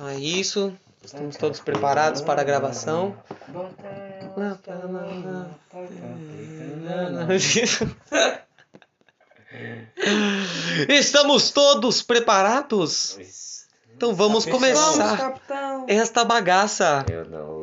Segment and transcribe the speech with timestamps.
[0.00, 0.72] Então é isso.
[1.04, 3.14] Estamos todos preparados para a gravação.
[10.88, 13.18] Estamos todos preparados?
[13.94, 15.34] Então vamos começar
[15.86, 17.04] esta bagaça.
[17.06, 17.62] Eu não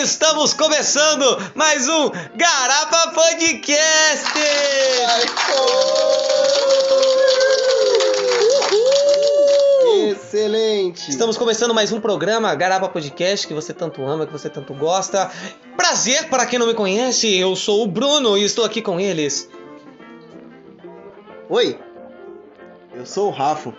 [0.00, 1.24] Estamos começando
[1.56, 4.38] mais um Garapa Podcast!
[10.08, 11.10] Excelente!
[11.10, 15.32] Estamos começando mais um programa Garapa Podcast que você tanto ama, que você tanto gosta.
[15.76, 19.50] Prazer para quem não me conhece, eu sou o Bruno e estou aqui com eles.
[21.48, 21.76] Oi!
[22.94, 23.74] Eu sou o Rafa.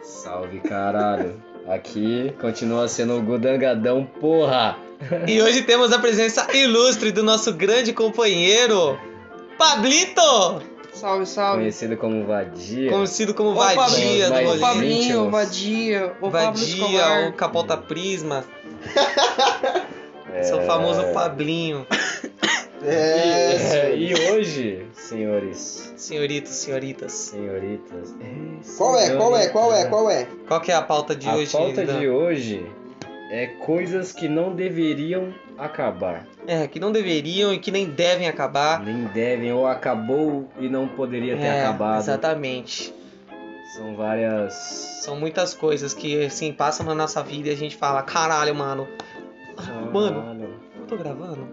[0.00, 1.51] Salve, caralho.
[1.68, 4.76] Aqui continua sendo o Gudangadão, porra.
[5.26, 8.98] E hoje temos a presença ilustre do nosso grande companheiro,
[9.58, 10.62] Pablito!
[10.92, 11.60] Salve, salve.
[11.60, 12.90] Conhecido como Vadia.
[12.90, 14.58] Conhecido como Ô, Vadia do rolê.
[14.60, 18.44] Pablinho, o Vadia, o Vadia, o Capota Prisma,
[20.32, 20.42] É...
[20.44, 21.86] seu famoso Pablinho.
[22.84, 27.12] É, É, e hoje, senhores, Senhoritos, senhoritas.
[27.12, 28.14] senhoritas.
[28.76, 29.14] Qual é?
[29.16, 29.48] Qual é?
[29.48, 29.84] Qual é?
[29.86, 30.26] Qual é?
[30.48, 31.52] Qual que é a pauta de A hoje?
[31.52, 32.00] pauta Dan?
[32.00, 32.66] de hoje
[33.30, 36.26] é coisas que não deveriam acabar.
[36.46, 38.82] É, que não deveriam e que nem devem acabar.
[38.82, 42.00] Nem devem, ou acabou e não poderia ter é, acabado.
[42.00, 42.92] exatamente.
[43.76, 44.52] São várias.
[45.02, 48.86] São muitas coisas que, assim, passam na nossa vida e a gente fala, caralho, mano,
[49.92, 50.20] Mano.
[50.22, 50.54] Caralho.
[50.80, 51.46] eu tô gravando?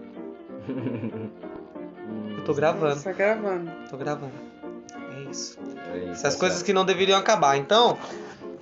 [2.38, 3.70] Eu tô gravando, Tá gravando.
[3.90, 4.32] tô gravando.
[5.16, 5.58] É isso.
[5.92, 6.66] É isso, Essas tá coisas certo.
[6.66, 7.56] que não deveriam acabar.
[7.56, 7.98] Então,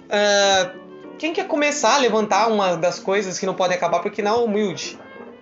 [0.09, 0.71] é,
[1.19, 4.01] quem quer começar a levantar uma das coisas que não podem acabar?
[4.01, 4.99] Porque não é humilde.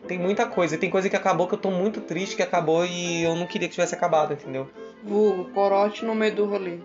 [0.07, 0.79] Tem muita coisa.
[0.79, 3.69] Tem coisa que acabou que eu tô muito triste que acabou e eu não queria
[3.69, 4.69] que tivesse acabado, entendeu?
[5.03, 6.79] Vulgo, corote no meio do rolê.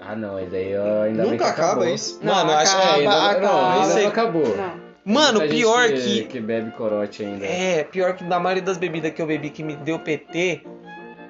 [0.00, 1.88] Ah, não, e daí eu ainda bem que Nunca acaba acabou.
[1.88, 2.18] isso.
[2.22, 3.82] Não, Mano, eu acho que acaba, É, ainda, não, acaba.
[3.82, 4.56] ainda não acabou.
[4.56, 4.89] Não.
[5.04, 6.24] Mano, pior que, que.
[6.24, 7.44] que bebe corote ainda.
[7.44, 10.62] É, pior que da maioria das bebidas que eu bebi que me deu PT,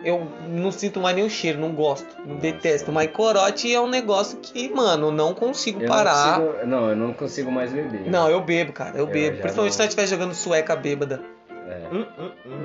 [0.05, 2.91] eu não sinto mais nem o cheiro, não gosto, não detesto.
[2.91, 6.39] Mas corote é um negócio que, mano, não consigo Eu parar.
[6.39, 8.11] Não, consigo, não, eu não consigo mais beber.
[8.11, 9.39] Não, eu bebo, cara, eu, Eu bebo.
[9.39, 9.85] Principalmente se não.
[9.85, 11.21] nós estiver jogando sueca bêbada.
[11.69, 11.89] É.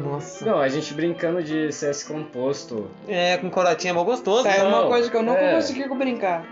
[0.03, 0.43] Nossa.
[0.45, 2.89] Não, a gente brincando de CS composto.
[3.07, 4.47] É, com corotinha é mó gostoso.
[4.47, 4.63] É né?
[4.63, 5.55] uma Não, coisa que eu nunca é.
[5.55, 6.43] consegui brincar.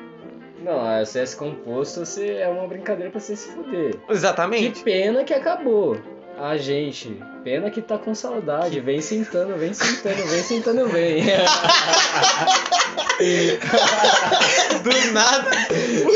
[0.64, 3.98] Não, a CS composto você, é uma brincadeira pra você se fuder.
[3.98, 4.82] Que Exatamente.
[4.82, 5.98] pena que acabou.
[6.40, 8.80] A gente, pena que tá com saudade.
[8.80, 11.22] Vem sentando, vem sentando, vem sentando, vem.
[14.84, 15.50] Do nada.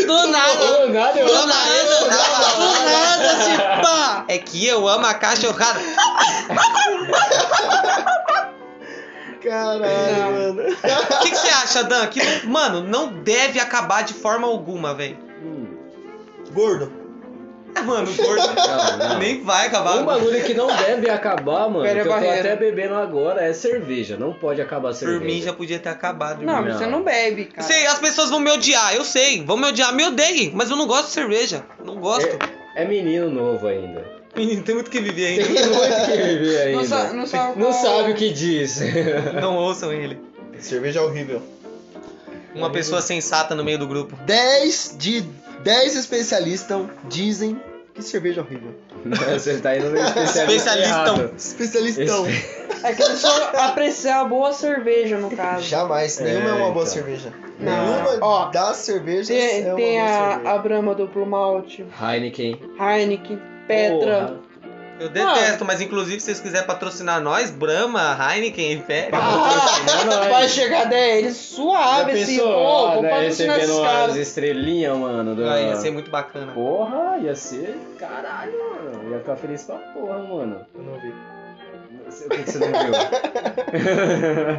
[0.05, 0.65] Do nada.
[0.65, 3.33] Do nada, eu Do amo nada, isso, do nada, do nada.
[3.57, 4.25] nada, pá.
[4.27, 5.79] É que eu amo a cachorrada.
[9.43, 9.81] Caralho,
[10.53, 10.61] mano.
[10.71, 12.07] O que, que você acha, Dan?
[12.07, 15.17] Que, mano, não deve acabar de forma alguma, velho.
[15.43, 15.67] Hum,
[16.51, 16.91] Gordo.
[17.75, 18.41] Ah, Mano, o gordo
[18.97, 19.19] Não, não.
[19.19, 19.97] nem vai acabar.
[19.97, 23.53] Um bagulho que não deve acabar, mano, Pera que eu tô até bebendo agora, é
[23.53, 24.17] cerveja.
[24.17, 25.19] Não pode acabar a Por cerveja.
[25.25, 26.41] mim já podia ter acabado.
[26.41, 26.71] Não, irmão.
[26.71, 26.77] Não.
[26.79, 27.61] você não bebe, cara.
[27.67, 29.43] Sei, as pessoas vão me odiar, eu sei.
[29.45, 30.51] Vão me odiar, me odeiem.
[30.55, 31.63] Mas eu não gosto de cerveja.
[31.85, 32.39] Não gosto.
[32.75, 34.16] É menino novo ainda.
[34.37, 35.67] Menino, tem muito que viver Tem ainda.
[35.69, 36.77] muito que viver ainda.
[36.77, 38.79] Não, sa- não sabe Não sabe o que diz.
[39.41, 40.17] Não ouçam ele.
[40.59, 41.41] Cerveja horrível.
[42.55, 44.15] Uma pessoa sensata no meio do grupo.
[44.25, 45.21] 10 de
[45.63, 47.59] 10 especialistas dizem
[47.93, 48.71] que cerveja é horrível.
[49.33, 51.31] Você tá indo no especialista Especialistão.
[51.37, 52.27] Especialistão.
[52.83, 55.63] É que eles só apreciar a boa cerveja, no caso.
[55.63, 56.85] Jamais, É, nenhuma é uma boa então.
[56.85, 57.33] cerveja.
[57.59, 57.85] Não.
[58.03, 60.49] Nenhuma Ó, das cervejas Tem, é uma tem boa a, cerveja.
[60.51, 62.59] a Brahma duplo malte, Heineken.
[62.79, 64.27] Heineken, Petra.
[64.27, 64.47] Porra.
[64.99, 69.09] Eu detesto, mas inclusive se vocês quiserem patrocinar nós, Brahma, Heineken, Pé.
[69.13, 74.15] Ah, vai chegar deles suave Já assim, pô, ó, vou né, patrocinar caras.
[74.15, 75.35] estrelinhas, mano.
[75.35, 75.47] Do...
[75.47, 76.51] Ah, ia ser muito bacana.
[76.51, 79.11] Porra, ia ser caralho, mano.
[79.11, 80.65] Ia ficar feliz pra porra, mano.
[80.73, 81.13] Eu não vi.
[82.25, 82.93] O que, que você não viu?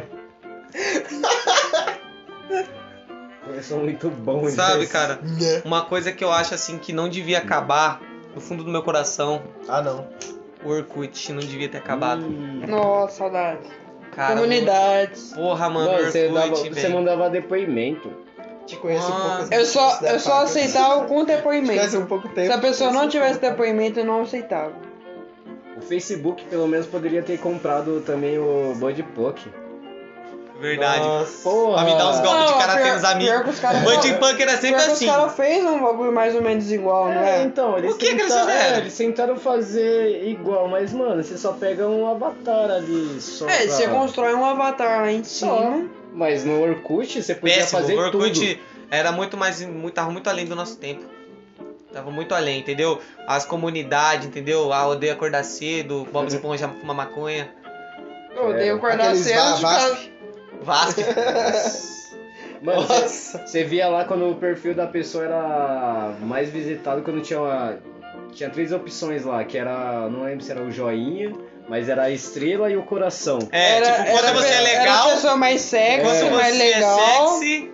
[3.45, 5.15] Começou muito bom, Sabe, cara?
[5.21, 5.61] Né?
[5.65, 7.99] Uma coisa que eu acho assim que não devia acabar,
[8.35, 10.07] no fundo do meu coração, Ah, não.
[10.63, 12.23] o Orkut não devia ter acabado.
[12.25, 13.59] Hum, Nossa, saudade.
[14.11, 15.33] Cara, Comunidades.
[15.33, 16.93] Porra, mano, Mano, você, Orkut, dava, você velho.
[16.95, 18.11] mandava depoimento.
[18.65, 19.37] Te conheço um Ah.
[19.39, 19.53] pouco.
[19.53, 21.97] Eu só, eu só aceitava com Te conheço depoimento.
[21.97, 22.47] um pouco tempo.
[22.47, 24.73] Se a pessoa não tivesse depoimento, eu não aceitava.
[25.77, 29.47] O Facebook, pelo menos, poderia ter comprado também o Buddypoke.
[30.59, 30.99] Verdade.
[30.99, 31.49] Nossa.
[31.49, 31.73] Porra!
[31.75, 33.59] Pra me dar uns golpes de karatê nos amigos.
[33.83, 35.05] Bud Punk era sempre assim.
[35.07, 37.43] os caras fez um bagulho mais ou menos igual, É, é?
[37.43, 38.75] então, eles O que que eles tentaram, fizeram?
[38.75, 43.47] é, eles tentaram fazer igual, mas, mano, você só pega um avatar ali só.
[43.47, 45.57] É, pra- você constrói um avatar lá em Só.
[45.57, 45.89] cima.
[46.13, 47.81] Mas no Orkut você podia Péssimo.
[47.81, 48.59] fazer o Orkut tudo.
[48.91, 49.61] era muito mais.
[49.63, 51.03] Muito, tava muito além do nosso tempo.
[51.93, 52.99] Tava muito além, entendeu?
[53.27, 54.73] As comunidades, entendeu?
[54.73, 57.49] A odeia acordar cedo, Bob Esponja fuma maconha.
[58.35, 59.39] Eu odeio acordar Aqueles cedo.
[60.61, 61.01] Vasco.
[62.61, 63.47] Mano, você, Nossa.
[63.47, 67.77] você via lá quando o perfil da pessoa era mais visitado, quando tinha uma,
[68.33, 70.09] Tinha três opções lá, que era.
[70.09, 71.33] Não lembro se era o joinha,
[71.69, 73.39] mas era a estrela e o coração.
[73.51, 76.29] É, Era- tipo, quando era você é legal, Era a pessoa mais sexy, quando você
[76.31, 77.27] mais é legal.
[77.39, 77.71] sexy.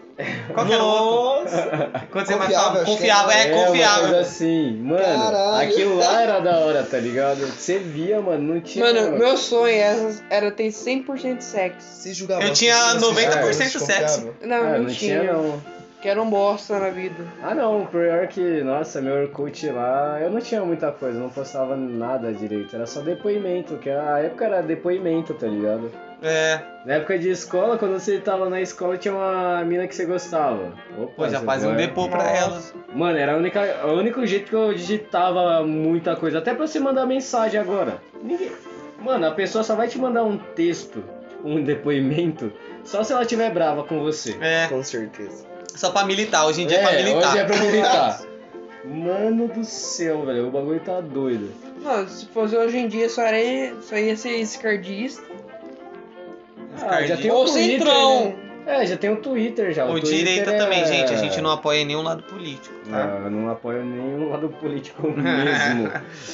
[0.53, 1.43] Qual que era o outro?
[1.43, 1.91] Nossa.
[2.11, 4.19] Quando você é mais Confiável, confiável, é, coisa confiável.
[4.19, 4.77] assim.
[4.81, 5.69] Mano, Caralho.
[5.69, 7.39] aquilo lá era da hora, tá ligado?
[7.47, 8.85] Você via, mano, não tinha.
[8.85, 11.85] Mano, meu sonho era, era ter 100% sexo.
[12.01, 12.43] Se julgava.
[12.43, 13.77] Eu tinha se 90% julgava, sexo.
[13.79, 14.33] desconfiava.
[14.41, 15.19] Não, Ah, não, não tinha.
[15.19, 15.75] tinha não.
[16.01, 17.25] Que era um bosta na vida.
[17.41, 21.75] Ah não, pior que, nossa, meu Orkut lá, eu não tinha muita coisa, não postava
[21.75, 25.91] nada direito, era só depoimento, que a época era depoimento, tá ligado?
[26.21, 30.05] É, Na época de escola, quando você tava na escola, tinha uma mina que você
[30.05, 30.73] gostava.
[30.97, 32.61] Opa, pô, já fazia um depô pra ela.
[32.93, 36.79] Mano, era a única, o único jeito que eu digitava muita coisa, até pra você
[36.79, 37.97] mandar mensagem agora.
[38.21, 38.51] Ninguém...
[38.99, 41.03] Mano, a pessoa só vai te mandar um texto,
[41.43, 42.51] um depoimento,
[42.83, 44.35] só se ela estiver brava com você.
[44.41, 45.45] É, Com certeza.
[45.75, 47.29] só pra militar, hoje em dia é, pra militar.
[47.29, 48.21] Hoje é pra militar.
[48.85, 51.51] Mano do céu, velho, o bagulho tá doido.
[51.81, 55.23] Não, se fosse hoje em dia, só, era, só ia ser escardista.
[56.87, 58.25] Ah, já tem Ou o Twitter, centrão.
[58.25, 58.35] né?
[58.67, 59.85] É, já tem o Twitter já.
[59.85, 61.13] O Twitter direita é- também, gente.
[61.13, 63.05] A gente não apoia nenhum lado político, tá?
[63.05, 65.91] Não, eu não apoio nenhum lado político mesmo.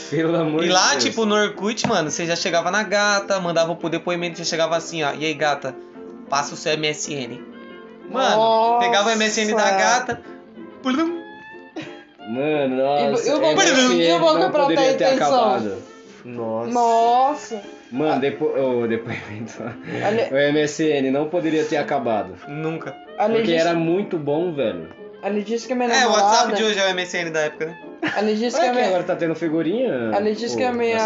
[0.09, 1.03] Pelo amor E de lá, Deus.
[1.03, 5.03] tipo, no Orkut, mano, você já chegava na gata, mandava pro depoimento, já chegava assim,
[5.03, 5.11] ó.
[5.13, 5.75] E aí, gata,
[6.29, 7.41] passa o seu MSN.
[8.09, 8.85] Mano, Nossa.
[8.85, 10.21] pegava o MSN da gata.
[10.81, 11.21] plum,
[12.29, 13.27] Mano, nossa.
[13.27, 15.27] E o- e o bagulho- MSN e o não pra poderia ter ter intenção?
[15.53, 15.83] acabado.
[16.23, 16.71] Nossa.
[16.71, 17.61] Nossa.
[17.91, 18.45] Mano, depo...
[18.57, 19.61] o depoimento.
[19.61, 22.35] O MSN não poderia ter acabado.
[22.47, 22.95] Nunca.
[23.17, 24.87] Porque disse, era muito bom, velho.
[25.21, 26.25] ali disse que a minha É, o namorada...
[26.27, 27.77] WhatsApp de hoje é o MSN da época, né?
[28.15, 28.87] Ali disse que Olha a que minha...
[28.89, 30.15] agora tá tendo figurinha.
[30.15, 30.97] Ali disse que a minha,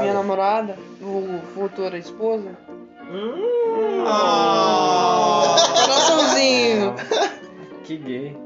[0.00, 2.48] minha namorada, o futura esposa,
[3.12, 4.10] Oh.
[5.82, 6.94] coraçãozinho.
[7.84, 8.36] Que gay.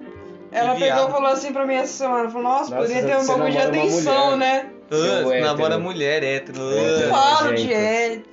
[0.53, 3.17] Ela Que pegou e falou assim pra mim essa semana, falou, nossa, Nossa, poderia ter
[3.23, 4.67] um bagulho de atenção, né?
[4.91, 5.41] Ah, você hétero.
[5.41, 6.71] namora mulher, hétero.
[6.71, 7.09] Hétero.
[7.11, 8.25] Falo de gente.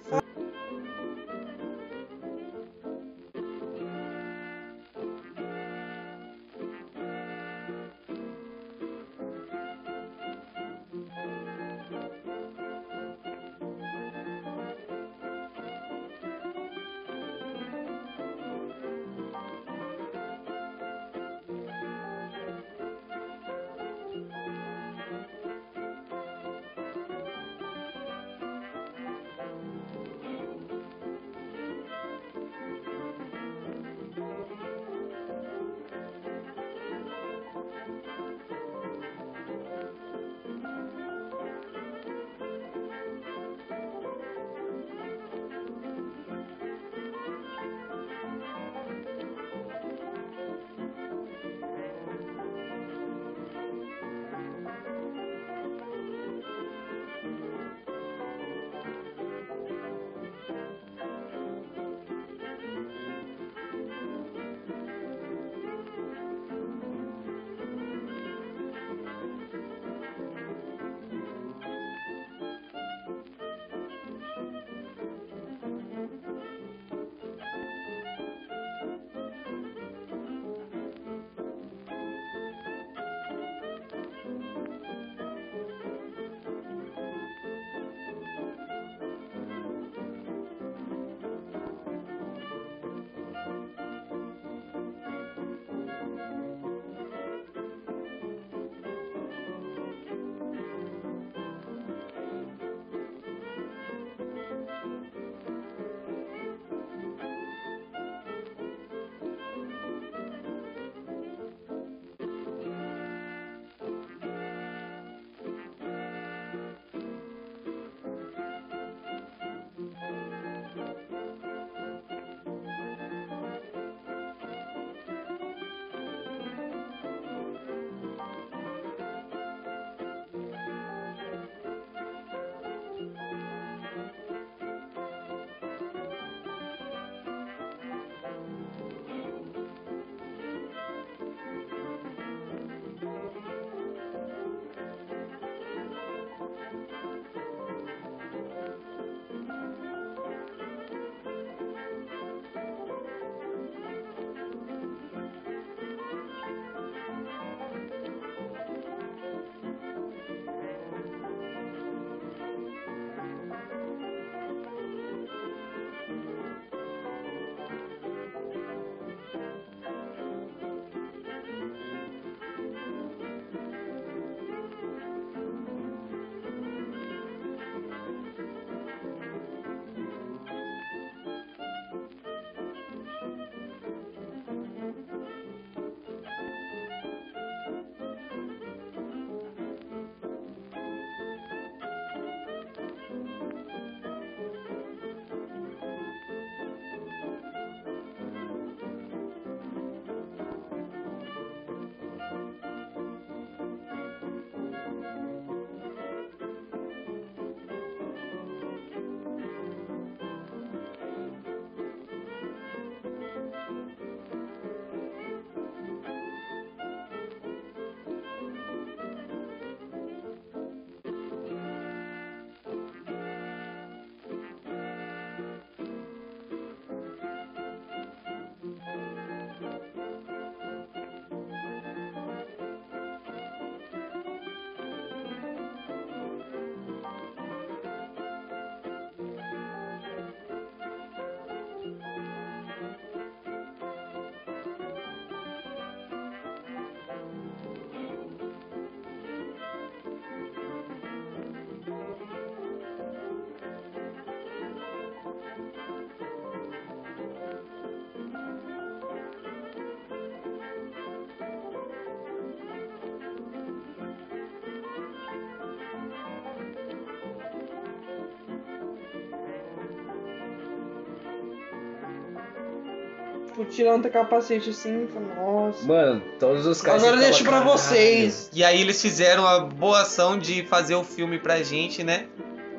[273.52, 275.86] Tipo, tirando o capacete assim, nossa.
[275.86, 277.04] Mano, todos os caras.
[277.04, 277.72] Agora ficavam, deixo pra "Caralho".
[277.78, 278.50] vocês.
[278.54, 282.26] E aí eles fizeram a boa ação de fazer o filme pra gente, né?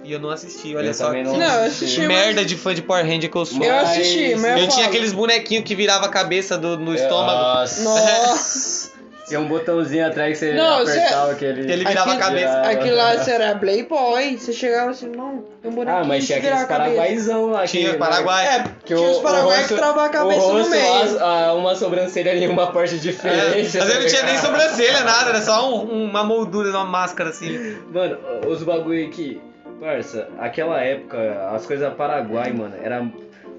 [0.04, 1.12] E eu não assisti, olha Eu só.
[1.12, 2.00] não Não, eu assisti.
[2.00, 3.62] que mas- merda de fã de Power Ranger que eu sou.
[3.62, 7.38] Eu assisti, mas Eu eu, tinha aqueles bonequinhos que virava a cabeça do, no estômago.
[7.40, 8.91] Nossa.
[9.32, 11.72] Tinha um botãozinho atrás que você Não, apertava aquele.
[11.72, 12.60] Ele virava a Aquele- cabeça.
[12.70, 16.38] Aquilo lá você era Playboy, você chegava assim, não, tem um bonequinho Ah, mas tinha
[16.38, 17.64] aqueles a paraguaizão lá.
[17.66, 18.46] Tinha que, Paraguai.
[18.46, 21.24] É, Que tinha os paraguaios rosto- que travavam a cabeça o no rosto, meio.
[21.24, 23.62] a- uma sobrancelha ali uma parte É, diferente.
[23.62, 27.30] mas tá ele não tinha nem sobrancelha, nada, era só um- uma moldura, uma máscara
[27.30, 27.76] assim.
[27.92, 29.40] Mano, os bagulho que.
[29.80, 31.18] Parça, aquela época,
[31.52, 33.04] as coisas Paraguai, mano, era.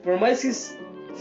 [0.01, 0.51] Por mais que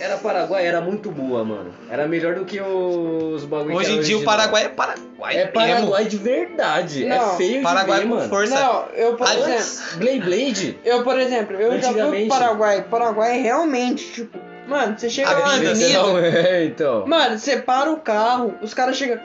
[0.01, 1.73] era Paraguai, era muito boa, mano.
[1.91, 4.25] Era melhor do que os bagulho Hoje em dia o.
[4.25, 5.35] Paraguai é Paraguai.
[5.35, 5.53] É mesmo.
[5.53, 7.05] Paraguai de verdade.
[7.05, 8.29] Não, é feio de Paraguai ver, com mano.
[8.29, 8.55] força.
[8.55, 10.79] Não, eu, por Aliás, exemplo, Blade Blade.
[10.85, 12.85] eu, por exemplo, eu já fui pro Paraguai.
[12.91, 17.07] Paraguai realmente, tipo, mano, você chega A lá não é, então.
[17.07, 19.21] mano, você para o carro, os caras chegam,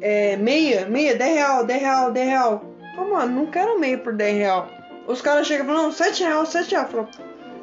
[0.00, 2.64] é, meia, meia, 10 real, 10 real, 10 real.
[2.98, 4.68] Ô, mano, não quero meia por 10 real.
[5.06, 6.84] Os caras chegam e falam, não, 7 real, 7 real.
[6.84, 7.08] Eu falo,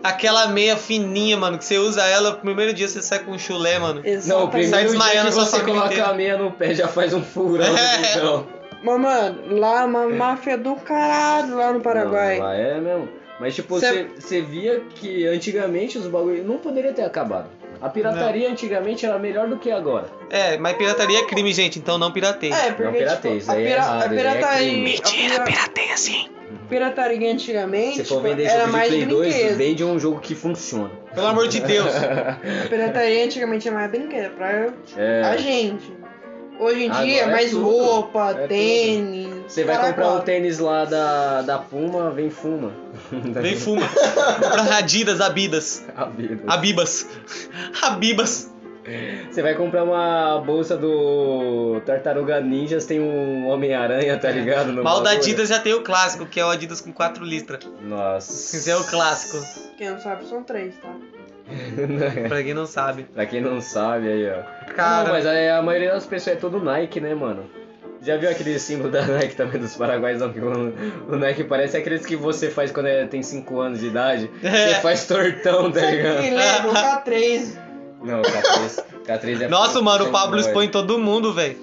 [0.03, 3.39] Aquela meia fininha, mano, que você usa ela, no primeiro dia você sai com um
[3.39, 4.01] chulé, mano.
[4.01, 4.49] Não, o exatamente.
[4.49, 6.05] Sai primeiro dia desmaiando que você coloca inteira.
[6.07, 7.65] a meia no pé já faz um furão.
[7.77, 8.17] É.
[8.17, 8.47] Então.
[8.83, 12.37] Mas, mano, lá é uma máfia do caralho lá no Paraguai.
[12.37, 13.07] Não, lá é mesmo.
[13.39, 17.47] Mas tipo, Cê- você via que antigamente os bagulho não poderia ter acabado.
[17.81, 20.05] A pirataria antigamente era melhor do que agora.
[20.29, 22.51] É, mas pirataria é crime, gente, então não pirateie.
[22.53, 24.99] É, porque Não pirateia, tipo, isso a, aí é pira- errado, a é pirataria, crime.
[25.03, 26.29] a pira- pirateia sim.
[26.69, 29.57] Pirataria antigamente Se for tipo, vender era jogo de mais Play 2, brinquedo.
[29.57, 30.91] vende um jogo que funciona.
[31.13, 31.91] Pelo amor de Deus.
[31.95, 35.21] A pirataria antigamente era mais brinquedo pra É.
[35.23, 35.91] a gente.
[36.59, 37.63] Hoje em Agora dia é é mais tudo.
[37.65, 38.47] roupa, É tudo.
[38.47, 39.33] tênis.
[39.47, 42.71] Você vai comprar um tênis lá da, da Puma, vem fuma.
[43.11, 43.81] Vem fuma.
[43.87, 45.83] Comprar Adidas, Abidas.
[45.95, 46.43] Abibas.
[46.47, 47.07] Abibas.
[47.81, 48.51] Abibas.
[49.31, 54.71] Você vai comprar uma bolsa do Tartaruga Ninjas, tem um Homem-Aranha, tá ligado?
[54.71, 55.11] No Mal da.
[55.11, 57.59] Adidas já tem o clássico, que é o Adidas com 4 listras.
[57.81, 58.57] Nossa.
[58.57, 59.37] Esse é o clássico.
[59.77, 60.89] Quem não sabe são três, tá?
[62.27, 63.03] Pra quem não sabe.
[63.03, 64.73] pra quem não sabe aí, ó.
[64.73, 67.45] Cara, Não, mas aí a maioria das pessoas é todo Nike, né, mano?
[68.01, 70.21] Já viu aquele símbolo da Nike também dos paraguaios?
[70.33, 74.29] Que o, Nike parece aqueles que você faz quando é- tem 5 anos de idade.
[74.43, 74.49] É.
[74.69, 76.21] Você faz tortão, tá ligado?
[76.21, 76.69] lembra?
[76.69, 77.62] O K3.
[78.03, 80.41] Não, K3, K3 é Nossa, mano, o Pablo fanboy.
[80.41, 81.57] expõe todo mundo, velho.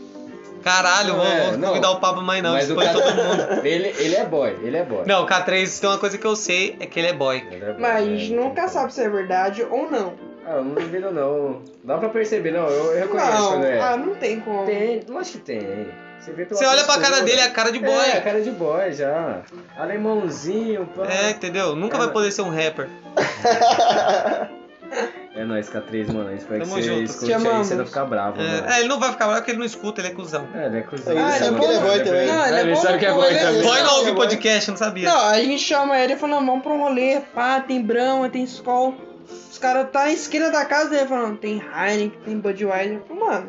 [0.62, 1.68] Caralho, Não, vou, é, vou não.
[1.68, 3.60] convidar o Pablo mais não, Mas expõe K- todo mundo.
[3.66, 5.04] Ele, ele é boy, ele é boy.
[5.06, 7.38] Não, o K3 tem uma coisa que eu sei, é que ele é boy.
[7.50, 10.12] Ele é boy, Mas é, gente nunca sabe se é verdade ou não.
[10.46, 11.62] Ah, eu não duvido não.
[11.82, 12.66] Dá pra perceber, não.
[12.68, 13.80] Eu, eu reconheço Não, quando é.
[13.80, 14.66] ah, não tem como.
[14.66, 15.86] Tem, lógico que tem.
[16.18, 17.90] Você vê Você olha pra cara dele, é a cara de boy.
[17.90, 19.40] É, a cara de boy já.
[19.78, 21.06] Alemãozinho, pá.
[21.10, 21.74] É, entendeu?
[21.74, 22.86] Nunca É, vai poder ser um rapper.
[25.40, 26.34] É nóis, K3, mano.
[26.34, 27.02] Espero Tamo que você junto.
[27.04, 27.66] escute Te aí amamos.
[27.66, 28.66] você não ficar bravo, mano.
[28.68, 30.46] É, é, ele não vai ficar bravo porque ele não escuta, ele é cuzão.
[30.54, 31.12] É, ele é cuzão.
[31.14, 31.86] Ele Ah, sabe ele é que ele é bom.
[31.86, 32.26] boy também.
[32.26, 33.62] Não, ele é ele bom, sabe que é boy é também.
[33.62, 35.08] Boy não ouve eu- podcast, eu não sabia.
[35.08, 38.28] Não, a gente chama ele e fala, não, vamos pra um rolê, pá, tem Brahma,
[38.28, 38.94] tem Skol.
[39.50, 42.96] Os caras tá na esquina da casa dele falando, tem Heineken, tem Budweiser.
[42.96, 43.46] Eu falo, Mano,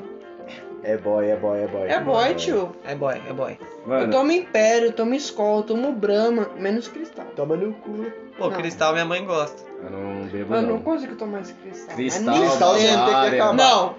[0.83, 1.87] É boy, é boy, é boy.
[1.89, 2.75] é boy, tio.
[2.85, 3.57] É boy, é boy.
[3.83, 7.25] Eu Mano, tomo Império, eu tomo Skol, eu tomo Brahma, menos Cristal.
[7.35, 8.05] Toma no cu.
[8.37, 8.57] Pô, Não.
[8.57, 9.61] cristal minha mãe gosta.
[9.83, 10.69] eu não bebo Eu não.
[10.69, 11.95] não consigo tomar esse Cristal.
[11.95, 13.53] Cristal, Cristal tinha que acabar.
[13.53, 13.95] Não,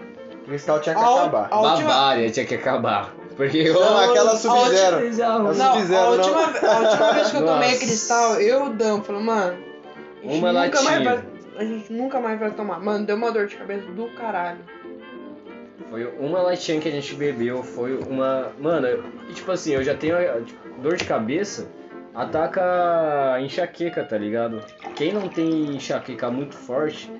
[0.46, 1.48] Cristal tinha que A- acabar.
[1.50, 3.14] a última- Bavária tinha que acabar.
[3.36, 4.96] Porque Não, aquela Sub-Zero.
[5.00, 6.10] Não, Sub-Zero, a não.
[6.12, 7.78] última, a última vez que eu tomei Nossa.
[7.80, 9.56] Cristal, eu dão, falei, mano,
[10.22, 11.04] Uma nunca mais latinha.
[11.04, 11.24] vai,
[11.56, 12.78] a gente nunca mais vai tomar.
[12.80, 14.58] Mano, deu uma dor de cabeça do caralho.
[15.90, 18.52] Foi uma latinha que a gente bebeu, foi uma.
[18.58, 19.02] Mano,
[19.34, 21.68] tipo assim, eu já tenho tipo, dor de cabeça,
[22.14, 24.60] ataca enxaqueca, tá ligado?
[24.94, 27.10] Quem não tem enxaqueca muito forte,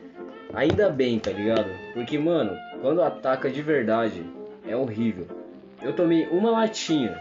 [0.53, 1.71] ainda bem, tá ligado?
[1.95, 4.25] Porque, mano, quando ataca de verdade,
[4.67, 5.27] é horrível.
[5.81, 7.21] Eu tomei uma latinha.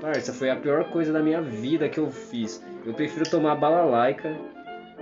[0.00, 2.62] Parça, foi a pior coisa da minha vida que eu fiz.
[2.84, 4.36] Eu prefiro tomar balalaica.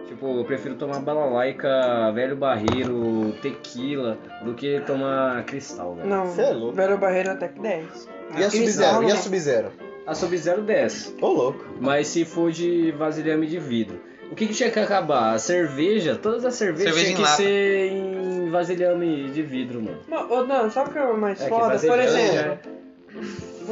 [0.07, 6.09] Tipo, eu prefiro tomar balalaica, velho barreiro, tequila, do que tomar cristal, velho.
[6.09, 6.77] Não, Cê é louco.
[6.77, 8.09] Velho Barreiro até que 10.
[8.39, 9.03] E a Sub-Zero?
[9.03, 9.17] E a.
[9.17, 9.86] Sub-Zero?
[10.07, 11.15] A Sub-Zero desce.
[11.21, 11.65] Ô, louco.
[11.81, 14.01] Mas se for de vasilhame de vidro.
[14.31, 15.35] O que, que tinha que acabar?
[15.35, 17.37] A cerveja, todas as cervejas Cerveja tinham que lata.
[17.37, 19.99] ser em vasilhame de vidro, mano.
[20.09, 21.63] Não, ô, não, sabe o que é mais É que foda?
[21.65, 22.77] Por vasilhame exemplo, já-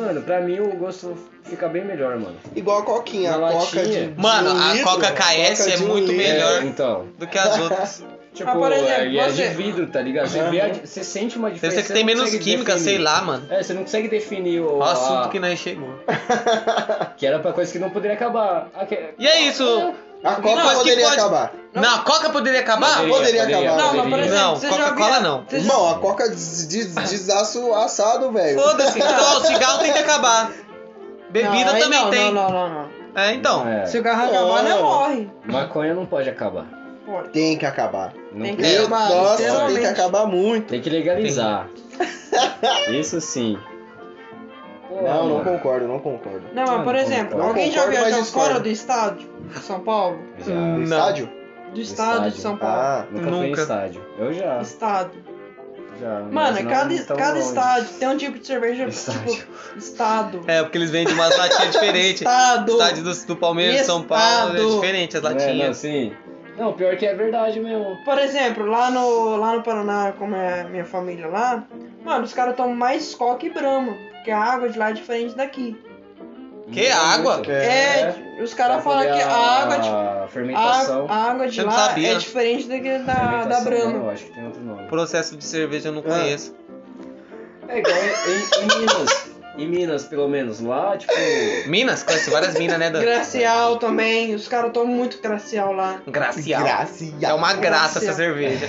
[0.00, 2.36] Mano, pra mim o gosto fica bem melhor, mano.
[2.56, 3.36] Igual a Coquinha.
[3.36, 4.06] Na a Coca latinha.
[4.08, 4.20] de.
[4.20, 6.16] Mano, de um a litro, Coca KS Coca é de um muito litro.
[6.16, 6.62] melhor.
[6.62, 7.06] É, então.
[7.18, 8.04] Do que as outras.
[8.34, 10.26] Tipo, Ah, por exemplo, é, e é você- de vidro, tá ligado?
[10.26, 10.50] Você, Aham.
[10.50, 11.76] vê a você sente uma diferença.
[11.76, 12.80] ser que você tem não menos química, definir.
[12.80, 13.46] sei lá, mano.
[13.48, 14.66] É, você não consegue definir o.
[14.74, 15.88] Olha o a- assunto que nós chegou.
[17.16, 18.68] Que era pra coisa que não poderia acabar.
[18.74, 19.94] Ah, que- E é isso.
[20.24, 21.52] A Coca Não, poderia pode- acabar.
[21.74, 23.06] Não, a Coca poderia acabar?
[23.06, 23.76] Poderia, Poderia acabar.
[23.82, 25.44] Não, mas por exemplo, Não, você já Coca-Cola não.
[25.46, 28.58] você Irmão, a Coca des- des- desaço assado, velho.
[28.60, 28.98] Foda-se.
[28.98, 30.50] Então, o cigarro tem que acabar.
[31.30, 32.32] Bebida Não, também não, tem.
[32.32, 32.88] Não, não, não, não.
[33.14, 33.68] É, então.
[33.68, 34.82] É, Se o carro acabar, não Não.
[34.82, 35.30] morre.
[35.44, 36.66] maconha não pode acabar.
[37.06, 37.28] Pode.
[37.30, 38.14] Tem que acabar.
[38.32, 38.62] Não Tem que.
[38.62, 40.66] Meu, acabar, nossa, tem que acabar muito.
[40.68, 41.68] Tem que legalizar.
[42.90, 43.58] Isso sim.
[44.88, 46.42] Pô, Não, não concordo, não concordo.
[46.54, 47.48] Não, mas Não, por não exemplo, concordo.
[47.48, 48.48] alguém já Concordo, mas viajou discordo.
[48.50, 49.18] fora do estado?
[49.52, 50.18] De São Paulo?
[50.46, 50.54] Já.
[50.54, 50.82] Não.
[50.82, 51.30] estádio?
[51.74, 52.40] Do estado de Estádio.
[52.40, 52.76] São Paulo.
[52.80, 53.60] Ah, Nunca fui em Nunca.
[53.62, 54.02] estádio.
[54.18, 54.60] Eu já.
[54.62, 55.10] Estado.
[56.00, 59.32] já Mano, não cada, cada estádio tem um tipo de cerveja, Estádio.
[59.34, 60.40] tipo, estado.
[60.46, 62.20] É, porque eles vendem umas latinhas diferentes.
[62.22, 62.72] Estado.
[62.72, 64.74] Estádio do, do Palmeiras, São Paulo, é Estado.
[64.74, 65.82] diferente as Não é, não, latinhas.
[66.56, 67.96] Não, pior que é verdade mesmo.
[68.04, 71.64] Por exemplo, lá no, lá no Paraná, como é a minha família lá,
[72.04, 75.34] mano, os caras tomam mais Skol que Brahma, porque a água de lá é diferente
[75.36, 75.76] daqui.
[76.72, 77.34] Que água?
[77.34, 77.50] Muito.
[77.50, 81.06] É, os caras falam que a água de, A a, fermentação.
[81.10, 82.12] a água de não lá sabia.
[82.12, 83.92] é diferente da, da, da Brahma.
[83.92, 84.88] Não, acho que tem outro nome.
[84.88, 86.10] Processo de cerveja eu não Ah.
[86.10, 86.56] conheço.
[87.68, 89.33] É igual em, em Minas.
[89.56, 90.60] Em Minas, pelo menos.
[90.60, 91.12] Lá, tipo.
[91.66, 92.02] Minas?
[92.02, 93.00] Conheço várias minas, né, Dan?
[93.00, 96.00] Gracial também, os caras tomam muito Gracial lá.
[96.06, 96.62] Gracial.
[96.62, 97.04] Graça.
[97.22, 98.14] É uma graça essa Gracial.
[98.16, 98.68] cerveja.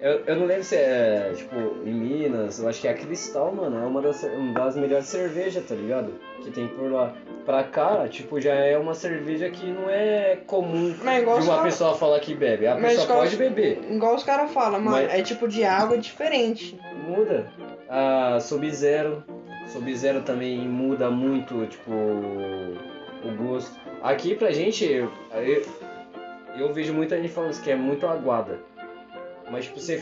[0.00, 3.82] Eu, eu não lembro se é, tipo, em Minas, eu acho que a Cristal, mano,
[3.82, 6.14] é uma das, uma das melhores cervejas, tá ligado?
[6.44, 7.12] Que tem por lá.
[7.44, 11.48] Pra cá, tipo, já é uma cerveja que não é comum Mas igual de os
[11.48, 12.68] uma cara- pessoa falar que bebe.
[12.68, 15.64] A Mas pessoa igual- pode beber, Igual os caras falam, mano, Mas- é tipo de
[15.64, 16.78] água diferente.
[17.04, 17.50] muda.
[17.88, 19.24] A Sub-Zero,
[19.68, 23.78] Sub-Zero também muda muito, tipo, o gosto.
[24.02, 25.10] Aqui pra gente, eu,
[26.56, 28.58] eu, vejo muita gente falando que é muito aguada.
[29.50, 29.98] Mas tipo, se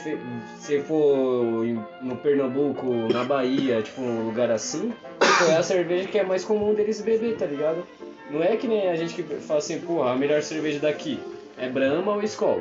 [0.58, 1.64] se for
[2.02, 6.44] no Pernambuco, na Bahia, tipo, um lugar assim, tipo, é a cerveja que é mais
[6.44, 7.86] comum deles beber, tá ligado?
[8.30, 11.20] Não é que nem a gente que fala assim, porra, a melhor cerveja daqui
[11.56, 12.60] é Brahma ou Skol.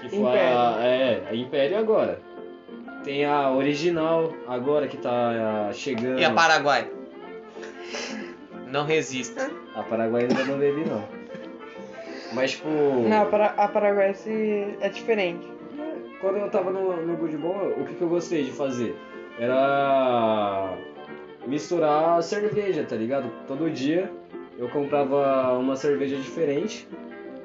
[0.00, 2.20] Que foi a, é, a Império agora.
[3.04, 6.18] Tem a original agora que tá ah, chegando.
[6.18, 6.90] E a Paraguai?
[8.66, 9.40] Não resisto.
[9.74, 11.04] A Paraguai ainda não bebi não.
[12.32, 12.68] Mas tipo.
[12.68, 15.46] Não, a, para, a paraguaiense é diferente.
[16.20, 18.96] Quando eu tava no, no Good Bom, o que, que eu gostei de fazer?
[19.38, 20.74] Era
[21.46, 23.30] misturar cerveja, tá ligado?
[23.46, 24.10] Todo dia
[24.56, 26.88] eu comprava uma cerveja diferente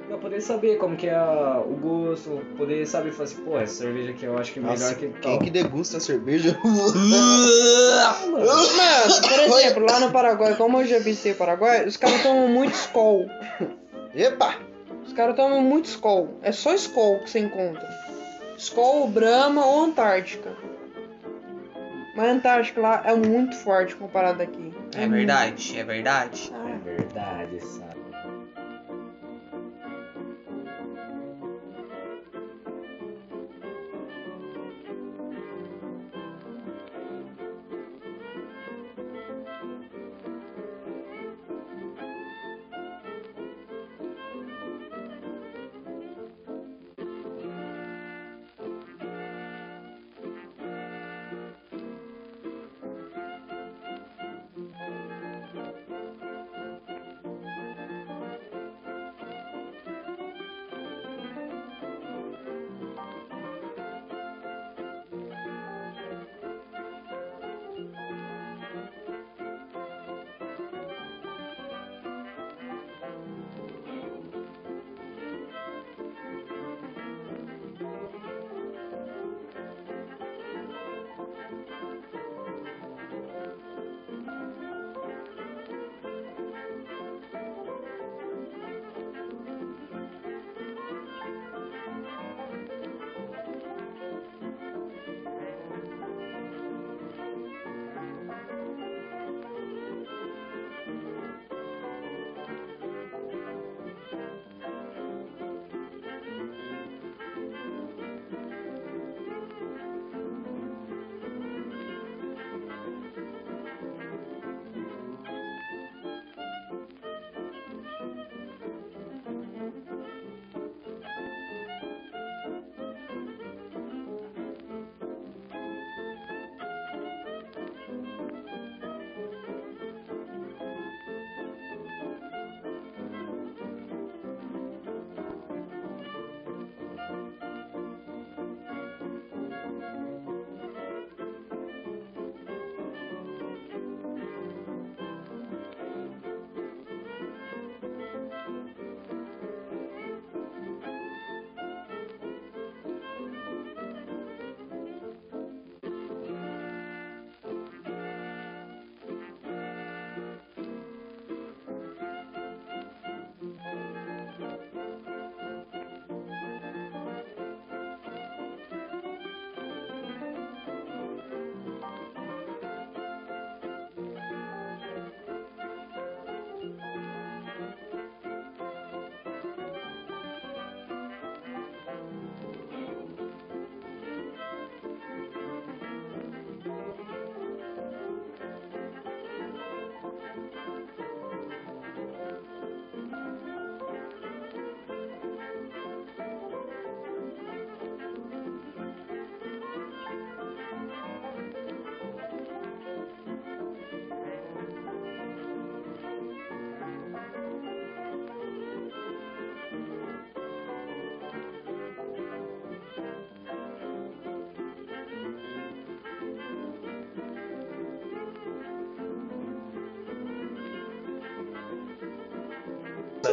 [0.10, 3.76] pra poder saber como que é a- o gosto, poder saber falar assim, pô, essa
[3.84, 5.40] cerveja aqui eu acho que é melhor Nossa, que quem tal.
[5.40, 6.58] que degusta cerveja?
[8.02, 8.46] Ah, mano.
[8.46, 12.48] Mano, por exemplo, lá no Paraguai, como eu já visitei o Paraguai, os caras tomam
[12.48, 13.28] muito Skol.
[14.16, 14.56] Epa!
[15.06, 16.30] Os caras tomam muito Skol.
[16.42, 17.88] É só Skol que você encontra.
[18.58, 20.52] Skol, Brahma ou Antártica.
[22.16, 24.74] Mas a Antártica lá é muito forte comparado aqui.
[24.98, 26.52] É verdade, é verdade.
[26.54, 27.99] Ah, É verdade, sabe?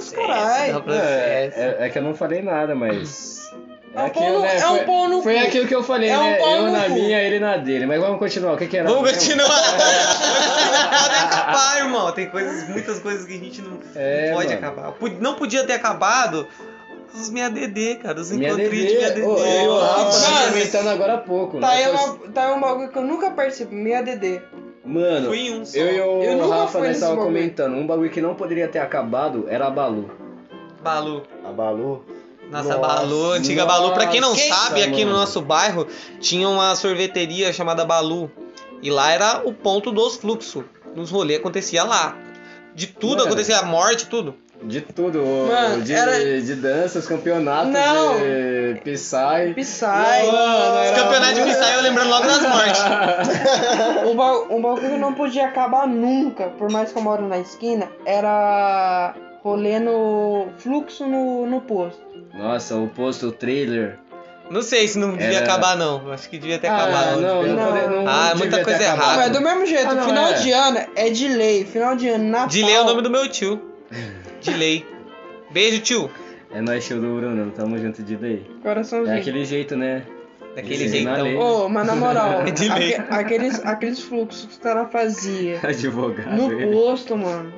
[0.01, 0.73] Processo, carai.
[0.73, 1.59] dá É, processo.
[1.59, 3.37] é, é que eu não falei nada, mas.
[3.95, 5.41] É um aquilo, né, é um foi, pau no Foi cu.
[5.47, 6.39] aquilo que eu falei, É um né?
[6.59, 6.91] eu na cu.
[6.91, 7.87] minha, ele na dele.
[7.87, 8.53] Mas vamos continuar.
[8.53, 8.87] O que, que era?
[8.91, 9.49] Vamos continuar.
[10.91, 12.13] Pode acabar, irmão.
[12.13, 14.59] Tem coisas, muitas coisas que a gente não É, pode mano.
[14.59, 14.95] acabar.
[15.21, 16.47] Não podia ter acabado
[17.15, 18.21] os minha DD, cara.
[18.21, 19.23] Os encontrinhos de minha DD.
[19.27, 21.59] Ô, eu o Rafa Mano, tava comentando agora há pouco.
[21.59, 21.75] Tá né?
[21.77, 24.43] aí, Foi- uma, tá um bagulho que eu nunca participo, minha DD.
[24.87, 25.77] Mano, Fui em um só.
[25.79, 27.75] eu e o Eu nunca Rafa fui nós nesse tava comentando.
[27.75, 30.09] Um bagulho que não poderia ter acabado era a Balu.
[30.83, 31.23] Balu.
[31.45, 32.05] A Balu.
[32.51, 33.93] Nossa, Nossa, Balu, antiga Balu.
[33.93, 35.19] Pra quem não nossa, sabe, aqui no mano.
[35.21, 35.87] nosso bairro
[36.21, 38.31] tinha uma sorveteria chamada Balu.
[38.81, 40.65] E lá era o ponto dos fluxos.
[40.95, 42.17] Nos rolês acontecia lá.
[42.75, 43.27] De tudo Mano.
[43.29, 44.35] acontecia, morte, tudo.
[44.63, 45.23] De tudo.
[45.23, 48.17] o- Mano, de, era- de danças, campeonatos, Não.
[48.19, 49.55] de Psy.
[49.55, 49.85] Psy.
[49.87, 52.83] Mano, Os campeonatos de Psy eu lembrando logo das mortes.
[54.11, 57.39] Um, ba um bagulho que não podia acabar nunca, por mais que eu moro na
[57.39, 59.15] esquina, era
[59.45, 62.01] rolê no fluxo no, no posto.
[62.35, 63.99] Nossa, o posto, o trailer.
[64.51, 66.13] Não sei se não devia Era- acabar, não.
[66.13, 67.21] Acho que devia ter Ah, acabado.
[67.21, 67.91] não, não, Não.
[68.05, 69.17] não Ah, muita coisa errada.
[69.17, 70.33] mas do mesmo jeito, Ah, não, final é.
[70.35, 72.49] de ano é de lei, final de ano, Natal.
[72.49, 73.61] De lei é o nome do meu tio.
[74.53, 74.87] De lei.
[75.51, 76.11] Beijo, tio.
[76.53, 78.47] É nóis, show do Bruno, tamo junto de lei.
[78.63, 79.15] Coraçãozinho.
[79.17, 80.03] É aquele jeito, né?
[80.55, 81.37] Daquele lei.
[81.37, 82.95] Ô, mas na moral, De lei.
[82.95, 86.31] aque- aqueles, aqueles fluxos que os caras faziam Advogado.
[86.35, 87.53] no posto, mano.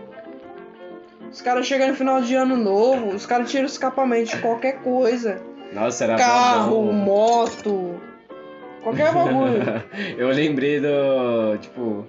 [1.31, 4.79] Os caras chegam no final de ano novo, os caras tiram o escapamento de qualquer
[4.81, 5.41] coisa.
[5.73, 6.93] Nossa, era Carro, bom.
[6.93, 8.01] moto,
[8.83, 9.63] qualquer bagulho.
[10.17, 11.59] eu lembrei do.
[11.61, 12.07] Tipo,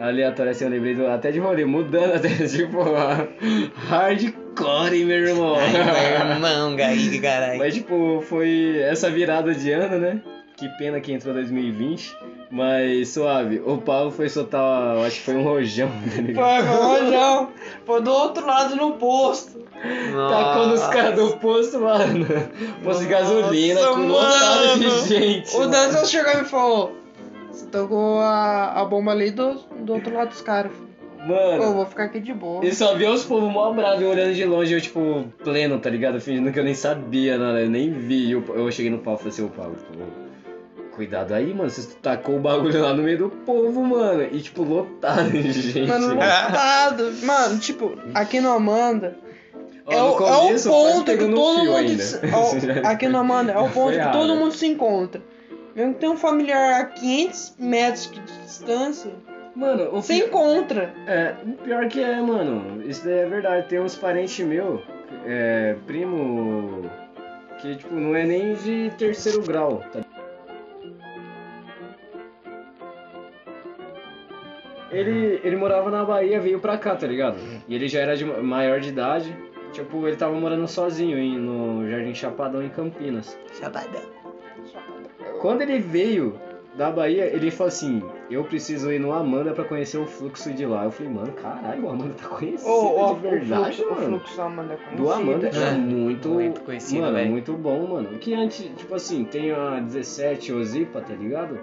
[0.00, 1.06] aleatório assim, eu lembrei do.
[1.06, 3.26] Até de rolê, mudando até, tipo, a-
[3.88, 5.56] hardcore, meu irmão.
[5.56, 7.58] Ai, meu irmão, Gaí, caralho.
[7.58, 10.20] Mas, tipo, foi essa virada de ano, né?
[10.56, 12.14] Que pena que entrou 2020.
[12.52, 16.66] Mas suave, o Paulo foi soltar, eu acho que foi um rojão, tá ligado?
[16.66, 17.48] Foi, foi, rojão.
[17.86, 19.60] Foi do outro lado no posto.
[20.28, 22.26] Tacou nos caras do posto, mano.
[22.82, 25.56] Posto de gasolina, Nossa, com lotado de gente.
[25.56, 25.66] O.
[25.68, 26.96] Dança chegou e me falou:
[27.52, 30.72] Você tocou a, a bomba ali do, do outro lado dos caras.
[30.72, 32.64] Pô, eu Mano, vou ficar aqui de boa.
[32.64, 36.18] e só via os povos mó bravos olhando de longe, eu, tipo, pleno, tá ligado?
[36.18, 38.30] Fingindo que eu nem sabia nada, eu nem vi.
[38.30, 39.76] Eu, eu cheguei no Paulo e falei assim, ô Paulo,
[40.94, 44.22] cuidado aí, mano, você tacou o bagulho lá no meio do povo, mano.
[44.32, 45.88] E, tipo, lotado de gente.
[45.88, 47.12] Mano, lotado.
[47.22, 49.16] Mano, tipo, aqui no Amanda.
[49.86, 52.00] Ó, é, o, é o começo, quase ponto que todo mundo.
[52.00, 52.52] se- ó,
[52.88, 55.20] aqui no Amanda, é o ponto que todo mundo se encontra.
[55.74, 59.12] Mesmo que tem um familiar a 500 metros de distância,
[59.54, 60.94] Mano, o você pior, encontra.
[61.06, 63.68] é, o pior que é, mano, isso daí é verdade.
[63.68, 64.82] Tem uns parentes meu,
[65.26, 66.88] é, primo,
[67.60, 70.00] que, tipo, não é nem de terceiro grau, tá
[74.90, 77.38] Ele, ele morava na Bahia, veio pra cá, tá ligado?
[77.68, 79.36] E ele já era de maior de idade.
[79.72, 83.38] Tipo, ele tava morando sozinho em- no Jardim Chapadão, em Campinas.
[83.52, 84.02] Chabadão.
[85.40, 86.38] Quando ele veio
[86.76, 90.64] da Bahia, ele falou assim: Eu preciso ir no Amanda pra conhecer o fluxo de
[90.66, 90.84] lá.
[90.84, 93.94] Eu falei, mano, caralho, o Amanda tá conhecido Ô, ô, de verdade, o, fluxo, o
[93.94, 94.18] mano.
[94.18, 95.02] fluxo da Amanda é conhecido.
[95.02, 97.30] Do Amanda é, É, muito, muito conhecido, mano, velho.
[97.30, 98.18] muito bom, mano.
[98.18, 101.58] Que antes, tipo assim, tem a 17 Ozipa, tá ligado?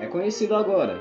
[0.00, 0.98] É conhecido agora.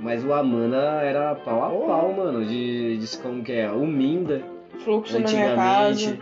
[0.00, 4.42] Mas o Amanda era pau a pau, mano, de, de como que é, o Minda,
[4.84, 6.18] Fluxo na minha casa.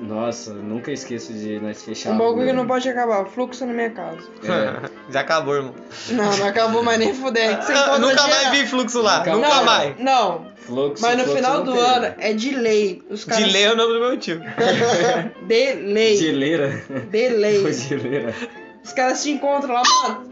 [0.00, 2.12] Nossa, nunca esqueço de nós fechar.
[2.12, 4.28] Um bagulho que não pode acabar, fluxo na minha casa.
[4.44, 4.90] É.
[5.12, 5.74] Já acabou, irmão.
[6.08, 7.58] Não, não acabou mais nem fuder.
[7.58, 9.18] Ah, encontra nunca mais vi fluxo lá.
[9.18, 9.98] Nunca Nunca não, mais.
[9.98, 13.02] Não, Fluxo, mas no fluxo final do ano é de lei.
[13.10, 13.44] Os caras.
[13.44, 14.40] De lei é o nome do meu tio.
[15.46, 16.16] De lei.
[16.16, 16.82] Geleira.
[17.10, 17.64] De lei.
[17.66, 18.34] Ô, Geleira.
[18.82, 20.30] Os caras se encontram lá, mano.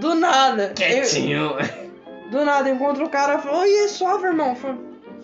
[0.00, 0.72] Do nada.
[0.74, 1.56] Quietinho.
[1.58, 1.90] Eu-
[2.30, 4.50] do nada, eu encontro o cara e falo, oi, é suave, irmão.
[4.50, 4.78] Eu falo,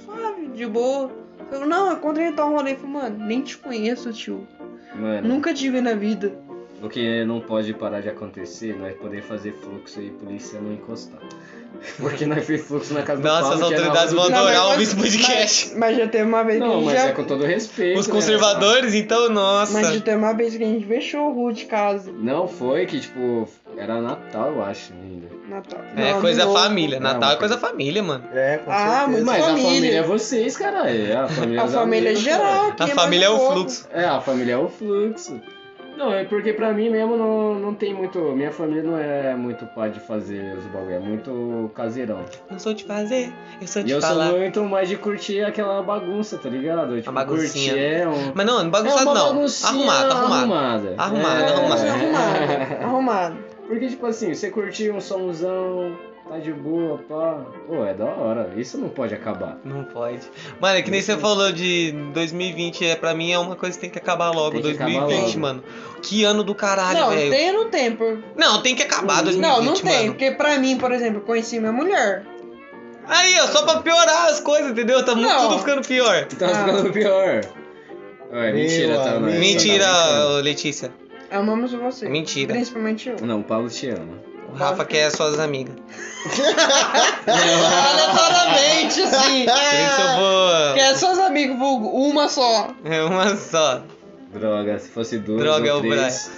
[0.05, 1.11] suave, de boa.
[1.51, 2.73] Eu não, eu encontrei tal rolê.
[2.73, 4.47] Eu falo, mano, nem te conheço, tio.
[4.95, 6.33] Mano, Nunca te vi na vida.
[6.83, 11.21] o que não pode parar de acontecer, nós poder fazer fluxo e polícia não encostar.
[11.99, 14.39] Porque nós fez fluxo na casa do Nossa, Paulo, as é autoridades vão do- Não,
[14.39, 15.69] adorar mas- ouvir esse podcast.
[15.71, 17.09] Mas, mas já teve uma vez que a Não, gente mas já...
[17.09, 17.99] é com todo respeito.
[18.01, 18.13] Os né?
[18.15, 19.73] conservadores, então, nossa.
[19.73, 22.13] Mas já teve uma vez que a gente fechou o rua de casa.
[22.13, 25.27] Não, foi que, tipo, era Natal, eu acho, ainda.
[25.49, 25.81] Natal.
[25.97, 26.99] É Não, coisa família.
[26.99, 28.25] Não, Natal é mas- coisa família, mano.
[28.33, 29.25] É, com Ah, certeza.
[29.25, 29.65] Mas a família.
[29.69, 31.07] família é vocês, caralho.
[31.07, 32.73] É a família, A família amigos, geral.
[32.79, 33.89] A família é o fluxo.
[33.93, 35.41] É, a família é o fluxo.
[35.97, 38.19] Não, é porque pra mim mesmo não, não tem muito.
[38.21, 42.21] Minha família não é muito pá de fazer os bagulho, é muito caseirão.
[42.51, 44.29] Não sou de fazer, eu sou E de eu falar.
[44.29, 46.97] sou muito mais de curtir aquela bagunça, tá ligado?
[46.97, 47.73] Tipo, baguncinha.
[47.73, 48.33] curtir é um.
[48.35, 49.27] Mas não, é bagunçado uma não.
[49.35, 50.35] baguncinha Arrumado, arrumado.
[50.35, 50.95] Arrumada.
[50.99, 51.49] Arrumado, É.
[51.53, 51.87] arrumado.
[51.89, 52.85] Arrumado.
[52.85, 53.37] Arrumado.
[53.67, 55.97] Porque, tipo assim, você curtir um somzão,
[56.29, 57.45] tá de boa, pá.
[57.67, 58.51] Pô, é da hora.
[58.57, 59.59] Isso não pode acabar.
[59.65, 60.21] Não pode.
[60.61, 63.81] Mano, é que nem você falou de 2020, é, pra mim é uma coisa que
[63.83, 64.53] tem que acabar logo.
[64.53, 65.39] Tem que acabar 2020, logo.
[65.41, 65.65] mano.
[66.03, 67.31] Que ano do caralho, não, velho.
[67.31, 67.95] tem ou não tem?
[67.97, 68.23] Por...
[68.37, 69.99] Não, tem que acabar 2020, Não, não tem.
[70.01, 70.09] mano.
[70.13, 72.25] Porque pra mim, por exemplo, eu conheci minha mulher.
[73.09, 75.05] Aí, ó, só pra piorar as coisas, entendeu?
[75.05, 75.49] Tá Não.
[75.49, 76.25] tudo ficando pior.
[76.27, 76.55] Tá Ah.
[76.67, 77.41] ficando pior.
[78.33, 79.05] Ué, mentira, tá?
[79.05, 79.17] não é?
[79.17, 79.39] amigo.
[79.39, 80.93] Mentira, Tá Letícia.
[81.31, 82.09] Amamos você.
[82.09, 82.53] Mentira.
[82.53, 83.17] Principalmente eu.
[83.25, 84.19] Não, o Paulo te ama.
[84.57, 85.75] O Rafa quer suas amigas.
[87.27, 89.45] Aleatoriamente, assim.
[89.45, 90.75] Por isso eu vou.
[90.75, 92.69] Quer seus amigos, vulgo, uma só.
[92.85, 93.83] É uma só.
[94.33, 96.31] Droga, se fosse duas Droga, ou é o três.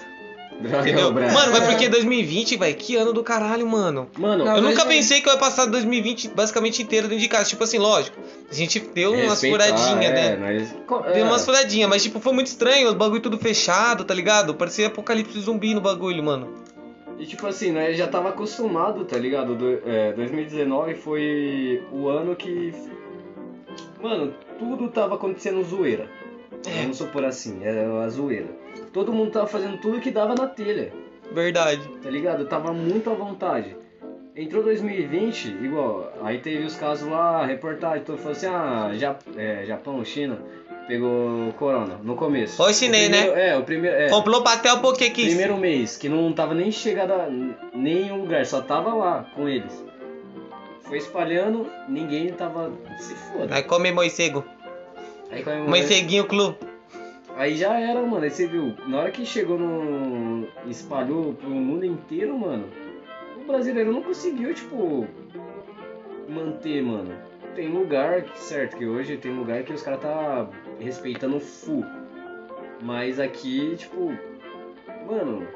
[0.61, 1.09] Droga, é Entendeu?
[1.09, 1.31] o Brian.
[1.33, 4.09] Mano, mas porque 2020, velho, que ano do caralho, mano.
[4.19, 4.89] Mano, Não, Eu nunca 2020.
[4.89, 7.49] pensei que eu ia passar 2020 basicamente inteiro dentro de casa.
[7.49, 8.17] Tipo assim, lógico.
[8.51, 10.67] A gente deu umas respeitar, furadinhas, é, né?
[10.89, 11.23] Co- Deu é.
[11.23, 14.53] umas furadinhas, mas tipo, foi muito estranho, os bagulho tudo fechado, tá ligado?
[14.55, 16.53] Parecia apocalipse zumbi no bagulho, mano.
[17.19, 19.57] E tipo assim, nós já tava acostumado, tá ligado?
[19.57, 22.73] Do, é, 2019 foi o ano que.
[24.01, 26.09] Mano, tudo tava acontecendo zoeira.
[26.67, 26.83] É.
[26.83, 28.49] Vamos supor assim, era a zoeira.
[28.93, 30.93] Todo mundo tava fazendo tudo que dava na telha,
[31.33, 31.87] Verdade.
[32.03, 32.47] tá ligado?
[32.47, 33.77] Tava muito à vontade.
[34.35, 38.91] Entrou 2020, igual, aí teve os casos lá, reportagem, todo falou assim, ah,
[39.37, 40.39] é, Japão, China,
[40.89, 42.61] pegou corona no começo.
[42.61, 43.51] O chinês, né?
[43.51, 43.95] É, o primeiro.
[43.97, 45.27] É, Comprou pastel porque quis.
[45.27, 47.29] Primeiro mês, que não tava nem chegado a
[47.75, 49.85] nenhum lugar, só tava lá com eles.
[50.83, 52.73] Foi espalhando, ninguém tava.
[52.99, 53.55] Se foda.
[53.55, 54.43] Aí come moicego.
[55.31, 56.57] Aí, quando- Moiceguinho clube.
[57.37, 58.25] aí já era, mano.
[58.25, 60.49] Aí você viu, na hora que chegou no.
[60.67, 62.65] espalhou pro mundo inteiro, mano.
[63.37, 65.07] O brasileiro não conseguiu, tipo.
[66.29, 67.15] manter, mano.
[67.55, 70.47] Tem lugar, certo, que hoje tem lugar que os caras tá
[70.79, 71.85] respeitando full.
[72.83, 74.13] Mas aqui, tipo.
[75.07, 75.47] Mano,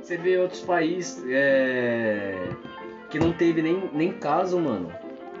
[0.00, 2.48] você vê outros países é,
[3.10, 4.92] que não teve nem, nem caso, mano.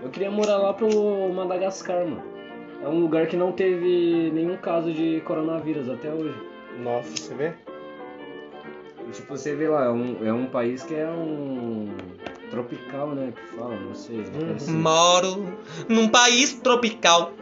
[0.02, 2.22] Eu queria morar lá pro Madagascar, mano.
[2.82, 6.34] É um lugar que não teve nenhum caso de coronavírus até hoje.
[6.82, 7.52] Nossa, você vê?
[9.06, 11.88] E, tipo, você vê lá, é um, é um país que é um
[12.50, 13.32] tropical, né?
[13.34, 14.24] Que fala, não sei.
[14.56, 14.72] Assim.
[14.72, 15.46] Moro
[15.88, 17.32] num país tropical.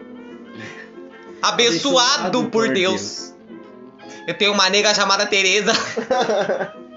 [1.43, 3.35] Abençoado por Deus.
[4.27, 5.73] Eu tenho uma nega chamada Tereza.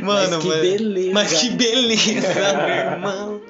[0.00, 0.60] Mano, Mas que mano.
[0.62, 1.10] beleza.
[1.12, 3.40] Mas que beleza, meu irmão.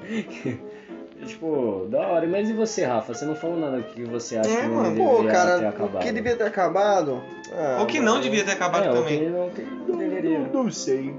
[1.26, 2.26] Tipo, da hora.
[2.26, 3.12] Mas e você, Rafa?
[3.14, 4.96] Você não falou nada do que você acha É, que não mano.
[4.96, 6.02] Pô, ter cara, o acabado.
[6.02, 7.22] que devia ter acabado?
[7.52, 9.18] Ah, Ou que não devia ter acabado é, o também.
[9.18, 10.38] que não, que não deveria.
[10.38, 11.14] Não, não sei.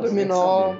[0.00, 0.74] Dominó.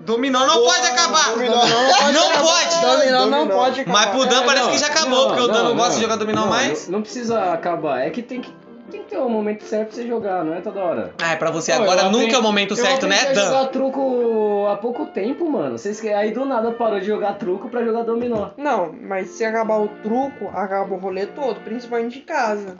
[0.00, 1.30] Dominó não pode acabar.
[1.32, 2.80] dominó não pode Não pode.
[2.80, 3.98] Dominó não pode acabar.
[3.98, 6.00] Mas pro Dan É, parece não, que já acabou, porque o Dan não, gosta de
[6.00, 6.88] jogar dominó não, mais.
[6.88, 8.50] Não, precisa acabar, é que tem que,
[8.90, 11.12] tem que ter o momento certo pra você jogar, não é toda hora.
[11.22, 13.24] Ah, é pra você Pô, agora eu nunca aprendi- é o momento eu certo, aprendi
[13.24, 13.44] né, a Dan?
[13.46, 15.76] jogar truco há pouco tempo, mano.
[15.78, 18.48] Vocês que aí do nada parou de jogar truco pra jogar dominó.
[18.56, 22.74] Não, mas se acabar o truco, acaba o rolê todo, principalmente em casa.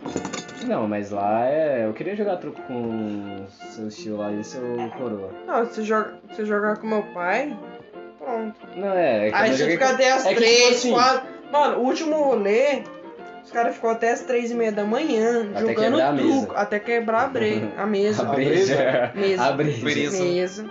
[0.67, 1.87] Não, mas lá é.
[1.87, 4.63] Eu queria jogar truco com seu estilo lá e seu
[4.99, 5.31] coroa.
[5.47, 7.57] Não, se joga, se jogar com meu pai,
[8.19, 8.55] pronto.
[8.77, 9.29] Não, é.
[9.29, 11.29] é que Aí você joguei fica com- até as é tipo três, assim, quatro.
[11.51, 12.83] Mano, o último rolê,
[13.45, 16.55] os caras ficou até as três e meia da manhã Até jogando quebrar a truco.
[16.55, 17.69] Até quebrar a, bre...
[17.77, 18.23] a mesa.
[18.23, 19.13] A breja.
[19.15, 19.45] Mesa.
[19.45, 19.53] A.
[19.57, 20.65] Mesa.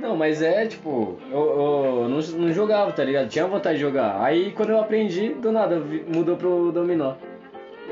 [0.00, 3.28] Não, mas é tipo, eu, eu não, não jogava, tá ligado?
[3.28, 4.20] Tinha vontade de jogar.
[4.20, 7.14] Aí quando eu aprendi, do nada mudou pro dominó.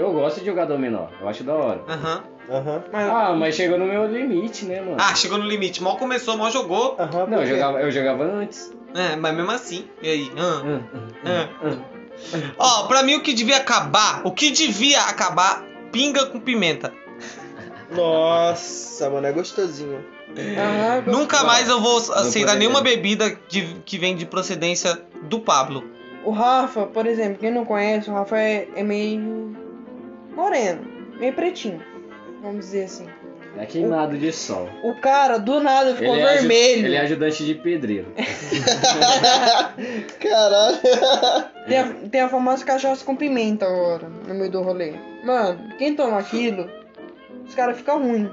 [0.00, 1.82] Eu gosto de jogar dominó, eu acho da hora.
[1.88, 2.22] Aham.
[2.50, 2.82] Aham.
[2.90, 4.96] Mas Ah, mas chegou no meu limite, né, mano?
[4.98, 5.82] Ah, chegou no limite.
[5.82, 6.96] Mal começou, mal jogou.
[6.98, 7.26] Aham.
[7.26, 8.72] não, eu jogava, eu jogava antes.
[8.94, 9.84] É, mas mesmo assim.
[10.02, 10.32] E aí?
[10.38, 10.80] Ah, Hum,
[11.26, 11.48] ah.
[11.66, 11.82] hum.
[12.58, 16.92] Ó, pra mim o que devia acabar, o que devia acabar, pinga com pimenta.
[17.90, 20.04] Nossa, mano, é gostosinho.
[20.30, 22.54] Aham, Nunca Não, mais eu vou aceitar poderia.
[22.54, 25.84] nenhuma bebida de- que vem de procedência do Pablo.
[26.24, 29.56] O Rafa, por exemplo, quem não conhece, o Rafa é, é meio
[30.40, 30.80] moreno,
[31.18, 31.82] meio pretinho,
[32.42, 33.06] vamos dizer assim.
[33.58, 34.68] É queimado de sol.
[34.84, 36.86] O cara, do nada, ficou Ele é, vermelho.
[36.86, 38.06] ele é ajudante de pedreiro.
[40.20, 40.78] Caralho.
[41.66, 44.94] Tem, a, tem a famosa cachaça com pimenta agora, no meio do rolê.
[45.24, 46.68] Mano, quem toma aquilo,
[47.46, 48.28] os caras ficam ruins.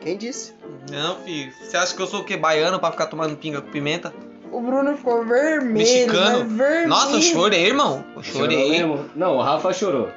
[0.00, 0.54] Quem disse?
[0.90, 1.52] Não, filho.
[1.60, 2.36] Você acha que eu sou o que?
[2.36, 4.12] Baiano pra ficar tomando pinga com pimenta?
[4.50, 6.44] O Bruno ficou vermelho, Mexicano.
[6.44, 6.88] vermelho.
[6.88, 8.04] Nossa, eu chorei, irmão.
[8.16, 8.82] Eu Chorou chorei.
[9.14, 10.08] Não, o Rafa chorou.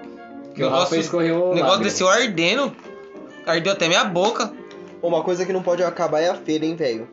[0.56, 2.76] Que o Negócio- Rafa escorreu O negócio desceu ardendo.
[3.46, 4.52] Ardeu até minha boca.
[5.02, 7.08] Uma coisa que não pode acabar é a feira, hein, velho?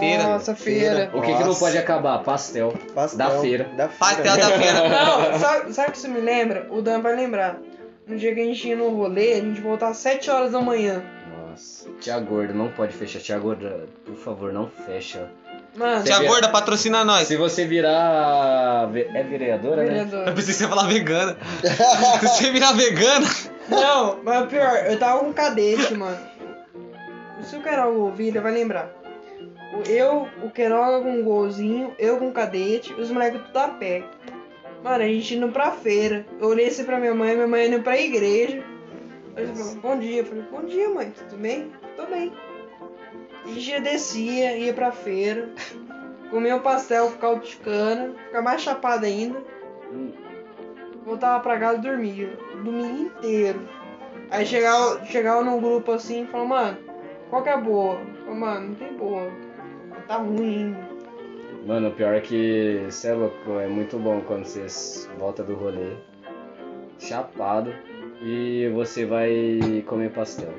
[0.00, 0.24] feira.
[0.24, 1.10] Nossa, feira.
[1.14, 1.60] O que, que não Nossa.
[1.60, 2.18] pode acabar?
[2.24, 2.74] Pastel.
[2.92, 3.18] Pastel.
[3.18, 3.64] Da feira.
[3.76, 4.22] Da feira.
[4.24, 4.88] Pastel da feira.
[5.32, 6.66] Não, sabe, sabe o que isso me lembra?
[6.72, 7.60] O Dan vai lembrar.
[8.04, 10.60] No dia que a gente ia no rolê, a gente voltava às 7 horas da
[10.60, 11.04] manhã.
[11.48, 11.88] Nossa.
[12.00, 13.20] Tia Gorda, não pode fechar.
[13.20, 15.30] Tia Gorda, por favor, não fecha.
[15.76, 17.28] Mano, Tia vira- Gorda, patrocina nós.
[17.28, 18.88] Se você virar.
[18.94, 20.00] É vereadora, né?
[20.02, 20.34] Eu vereador.
[20.34, 21.36] pensei que você ia falar vegana.
[22.20, 23.26] Se você virar vegana.
[23.68, 26.16] Não, mas pior, eu tava com um cadete, mano.
[27.42, 28.90] Se o Queiroga ouvir, ele vai lembrar.
[29.86, 34.02] Eu, o Queiroga com um golzinho, eu com um cadete, os moleques tudo a pé.
[34.82, 36.24] Mano, a gente indo pra feira.
[36.40, 38.62] Eu olhei assim pra minha mãe, minha mãe indo pra igreja.
[39.36, 40.20] Aí falou, bom dia.
[40.20, 41.70] Eu falei, bom dia, mãe, tudo bem?
[41.96, 42.32] Tô bem.
[43.46, 45.48] Gente ia descia, ia pra feira,
[46.30, 47.12] comia um pastel,
[47.62, 49.42] cana, ficava mais chapado ainda.
[51.04, 52.38] Voltava pra casa e dormia.
[52.54, 53.60] O domingo inteiro.
[54.30, 56.78] Aí chegava, chegava num grupo assim e falava, mano,
[57.30, 58.00] qual que é a boa?
[58.24, 59.30] Falava, mano, não tem boa.
[60.08, 60.76] Tá ruim.
[61.66, 65.54] Mano, o pior é que você é louco, é muito bom quando você volta do
[65.54, 65.96] rolê,
[66.98, 67.74] chapado,
[68.22, 70.52] e você vai comer pastel.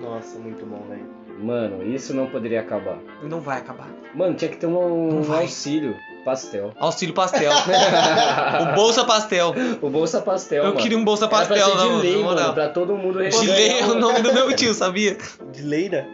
[0.00, 1.06] Nossa, muito bom, velho.
[1.42, 2.98] Mano, isso não poderia acabar.
[3.22, 3.88] Não vai acabar.
[4.14, 6.72] Mano, tinha que ter um, um auxílio pastel.
[6.78, 7.50] Auxílio pastel.
[8.70, 9.54] o Bolsa Pastel.
[9.82, 10.80] o Bolsa Pastel, Eu mano.
[10.80, 13.80] queria um Bolsa Era Pastel, pra ser não, de lei, mano, pra todo mundo Dilei
[13.80, 15.16] é o nome do meu tio, sabia?
[15.52, 16.06] De Leira?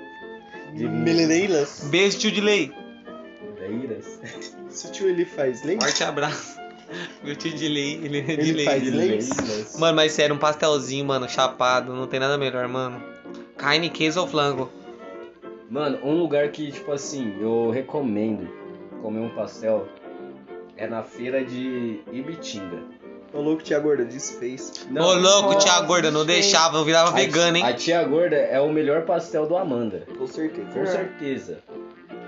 [0.73, 1.85] De- Meleleilas?
[1.91, 2.73] Beijo, tio Dilei.
[3.61, 4.21] Leiras.
[4.71, 5.85] Seu tio ele faz leite?
[5.85, 6.57] Forte abraço.
[7.23, 8.65] Meu tio Dilei, ele é Ele Dilei.
[8.65, 9.79] faz De.
[9.79, 13.03] Mano, mas sério, um pastelzinho, mano, chapado, não tem nada melhor, mano.
[13.59, 14.71] Carne, queijo ou flango?
[15.71, 18.49] Mano, um lugar que, tipo assim, eu recomendo
[19.03, 19.87] comer um pastel
[20.77, 22.83] é na feira de Ibitinga.
[23.35, 24.87] O louco tia gorda desfez.
[24.91, 27.67] Ô louco, tia gorda, não deixava, eu virava A vegano, ti- hein?
[27.67, 30.07] A tia gorda é o melhor pastel do Amanda.
[30.17, 30.69] Com certeza.
[30.73, 30.87] Com É.
[30.87, 31.59] certeza.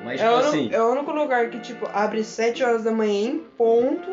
[0.05, 2.85] Mas, É tipo o, assim, único, é o único lugar que, tipo, abre 7 horas
[2.85, 4.11] da manhã em ponto.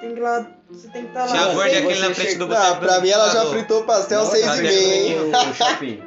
[0.00, 0.46] Tem que ir lá.
[0.70, 1.54] Você tem que estar Tia lá.
[1.54, 3.84] gorda é aquele na frente chega- do boteco Não, do pra mim ela já fritou
[3.84, 5.30] pastel não, seis e meia, hein?
[5.30, 6.02] do shopping.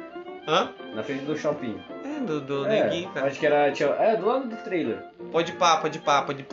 [0.48, 0.70] Hã?
[0.94, 1.78] Na frente do shopping.
[2.24, 3.26] Do, do É, neguinho, cara.
[3.26, 3.70] acho que era.
[3.72, 3.86] Tia...
[3.98, 4.98] É, do lado do trailer.
[5.32, 6.46] Pode pá, pode pá, pode.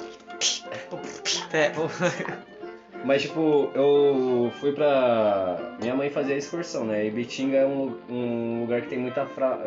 [1.51, 1.71] É,
[3.05, 5.57] Mas, tipo, eu fui pra.
[5.81, 7.05] Minha mãe fazia a excursão, né?
[7.05, 9.59] E Bitinga é um, um lugar que tem muita fra...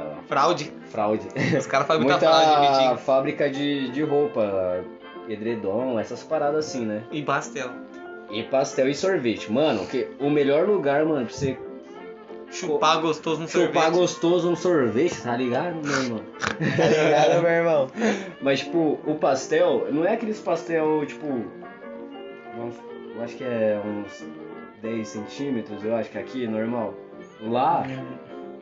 [0.00, 0.72] ah, fraude.
[0.90, 1.28] fraude.
[1.56, 2.98] Os caras fazem muita, muita fraude, Vitinho.
[2.98, 4.82] fábrica de, de roupa,
[5.28, 7.04] edredom, essas paradas assim, né?
[7.12, 7.70] E pastel.
[8.32, 9.52] E pastel e sorvete.
[9.52, 11.56] Mano, que o melhor lugar, mano, pra você
[12.52, 13.90] Chupar gostoso chupar sorvete.
[13.98, 16.20] gostoso um sorvete, tá ligado, meu irmão?
[16.76, 17.90] Tá ligado, meu irmão?
[18.40, 21.26] Mas, tipo, o pastel, não é aqueles pastel, tipo.
[22.56, 22.76] vamos-
[23.16, 24.24] Eu acho que é uns
[24.82, 26.94] 10 centímetros, eu acho que aqui, normal.
[27.40, 27.84] Lá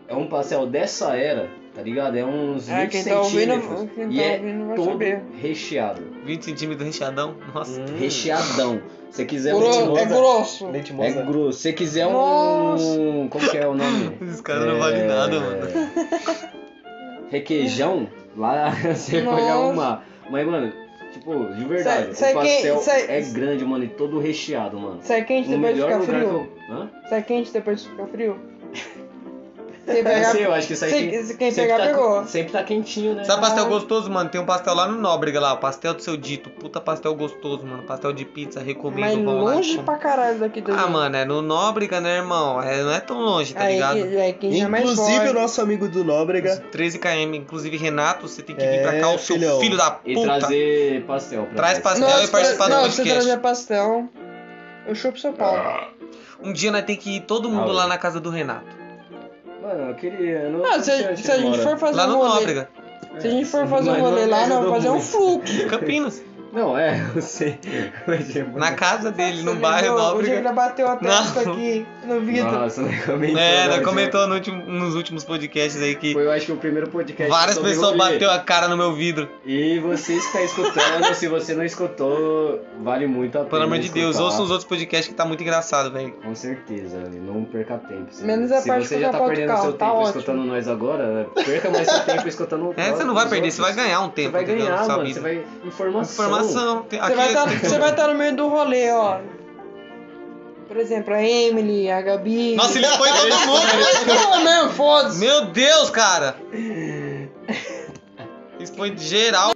[0.09, 2.17] é um pastel dessa era, tá ligado?
[2.17, 3.89] É uns 20 É, quem tá ouvindo, centímetros.
[3.95, 5.23] quem e tá é ouvindo vai todo saber.
[5.41, 6.03] recheado.
[6.25, 7.37] 20 centímetros recheadão.
[7.55, 7.81] Nossa.
[7.81, 7.85] Hum.
[7.99, 8.81] Recheadão.
[9.11, 9.99] Se você quiser Gro- um.
[9.99, 10.67] é grosso.
[10.71, 11.23] Leite É moça.
[11.23, 11.53] grosso.
[11.59, 12.13] Se você quiser um.
[12.13, 12.85] Nossa.
[13.31, 14.17] Como que é o nome?
[14.23, 15.61] Esses caras não valem nada, mano.
[17.31, 19.43] Requeijão, lá você Nossa.
[19.53, 20.05] arrumar.
[20.31, 20.73] Mas, mano,
[21.13, 24.99] tipo, de verdade, Sai- sai o pastel sai- é grande, mano, e todo recheado, mano.
[25.03, 26.49] Sai quente O depois de ficar frio?
[26.69, 26.89] eu.
[27.09, 28.37] Sai quente depois de ficar frio?
[29.87, 30.91] Quem pegar, sei, eu acho que isso aí.
[30.91, 32.25] se- tem- quem sempre pegar, tá, pegou.
[32.27, 33.25] Sempre tá quentinho, né?
[33.25, 34.29] Sabe pastel gostoso, mano?
[34.31, 36.49] Tem um pastel lá no Nóbrega lá, o pastel do seu dito.
[36.51, 37.83] Puta pastel gostoso, mano.
[37.85, 39.01] Pastel de pizza, recomendo.
[39.01, 39.19] Mas lá
[39.53, 39.85] e longe comam.
[39.85, 42.63] pra caralho daqui do Ah, mano, é no Nóbrega, né, irmão?
[42.63, 43.99] É, não é tão longe, tá aí, ligado?
[43.99, 46.57] é Inclusive o nosso amigo do Nóbrega.
[46.71, 47.35] 13 km.
[47.35, 49.59] Inclusive, Renato, você tem que vir É, pra cá, o seu filhão.
[49.61, 50.27] filho da E puta.
[50.39, 53.13] trazer pastel pra Traz pastel Nossa, e participar do não, se podcast.
[53.27, 54.09] trazer pastel,
[54.87, 55.61] eu chupo São Paulo.
[56.43, 58.80] Um dia nós tem que ir todo mundo Ah, lá na casa do Renato.
[59.63, 60.39] Mano, eu queria.
[60.41, 62.69] eu Não, não se, onde se a gente for fazer Lá um no rolê, Nóbrega.
[63.19, 65.07] se a gente for fazer um Mas rolê não lá, não, fazer um muito.
[65.07, 65.67] fluke.
[65.67, 66.23] Campinas.
[66.53, 67.59] Não, é, eu sei.
[68.33, 70.17] Tipo, Na casa dele, no Você bairro viu?
[70.19, 70.23] O.
[70.23, 71.53] Diego bateu a testa Não.
[71.53, 72.51] aqui no vidro.
[72.51, 73.39] Nossa, não comentou.
[73.41, 76.53] É, não, nós comentou no último- nos últimos podcasts aí que Foi, eu acho que
[76.53, 77.31] o primeiro podcast.
[77.31, 79.29] várias pessoas bateu a cara no meu vidro.
[79.45, 83.51] E vocês que tá escutando, se você não escutou, vale muito a pena.
[83.51, 86.13] Pelo amor de Deus, ouça os outros podcasts que tá muito engraçado, velho.
[86.23, 88.07] Com certeza, não perca tempo.
[88.11, 90.09] Se, Menos a se parte você que já tá perdendo carro, seu tá tempo ótimo.
[90.21, 93.61] escutando nós agora, perca mais seu tempo escutando o É, você não vai perder, você
[93.61, 94.33] vai ganhar um Você tempo.
[94.33, 94.65] vai entendeu?
[94.67, 95.07] ganhar, Na sua mano.
[95.07, 95.21] vida.
[95.21, 95.45] Você vai.
[95.65, 96.13] Informação.
[96.25, 96.40] Informação.
[96.89, 99.19] Tem- Você aqui vai estar tem- você vai estar no meio do rolê, ó.
[100.69, 102.55] Por exemplo, a Emily, a Gabi.
[102.55, 103.67] Nossa, ele foi todo mundo.
[104.07, 105.19] Não, mesmo, foda-se.
[105.19, 106.37] Meu Deus, cara.
[108.61, 109.51] Isso foi geral.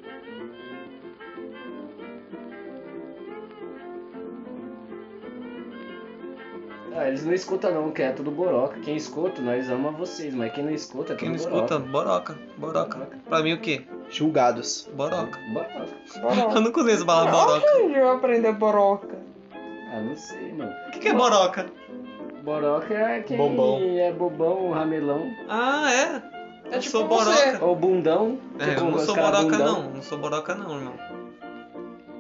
[6.97, 8.79] Ah, eles não escutam não, que é tudo boroca.
[8.81, 11.75] Quem escuta, nós ama vocês, mas quem não escuta, é tudo Quem não boroca.
[11.75, 12.39] escuta, boroca.
[12.57, 13.09] Boroca.
[13.29, 13.85] Pra mim o quê?
[14.11, 14.89] Julgados.
[14.95, 15.39] Boroca.
[15.53, 15.97] Boroca.
[16.21, 16.55] Boroca.
[16.55, 17.67] Eu não conheço falar boroca.
[17.83, 19.19] Onde eu aprender boroca?
[19.93, 20.73] Ah, não sei, mano.
[20.89, 21.67] O que, que é boroca?
[22.43, 23.81] Boroca é quem Bobão.
[23.99, 25.27] é bobão, ramelão.
[25.49, 26.23] Ah, é?
[26.73, 27.25] É Eu tipo sou você.
[27.53, 27.65] boroca.
[27.65, 28.39] Ou bundão.
[28.59, 29.83] É, tipo, eu não sou boroca bundão.
[29.83, 29.91] não.
[29.91, 30.95] Não sou boroca não, irmão.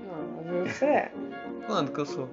[0.06, 1.12] Não, mas você é.
[1.66, 2.28] Quando que eu sou?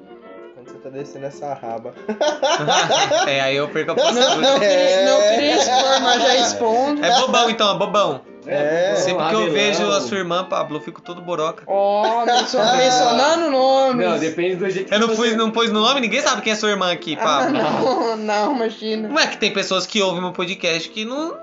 [0.56, 1.93] Quando você tá descendo essa raba.
[3.28, 4.36] é, aí eu perco a Não, postura.
[4.38, 7.06] não, queria, não queria expor, mas já expondo.
[7.06, 8.22] É bobão então, é bobão.
[8.48, 11.64] É, Sempre que eu vejo a sua irmã, Pablo, eu fico todo boroca.
[11.68, 14.08] Ó, mencio- mencionando nomes.
[14.08, 15.16] Não, depende do jeito que Eu não, você...
[15.16, 17.58] fui, não no nome, ninguém sabe quem é sua irmã aqui, Ah, Pablo.
[17.58, 19.08] não, não, imagina.
[19.08, 21.38] Não é que tem pessoas que ouvem meu podcast que não,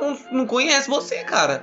[0.00, 1.62] não, não conhecem você, cara.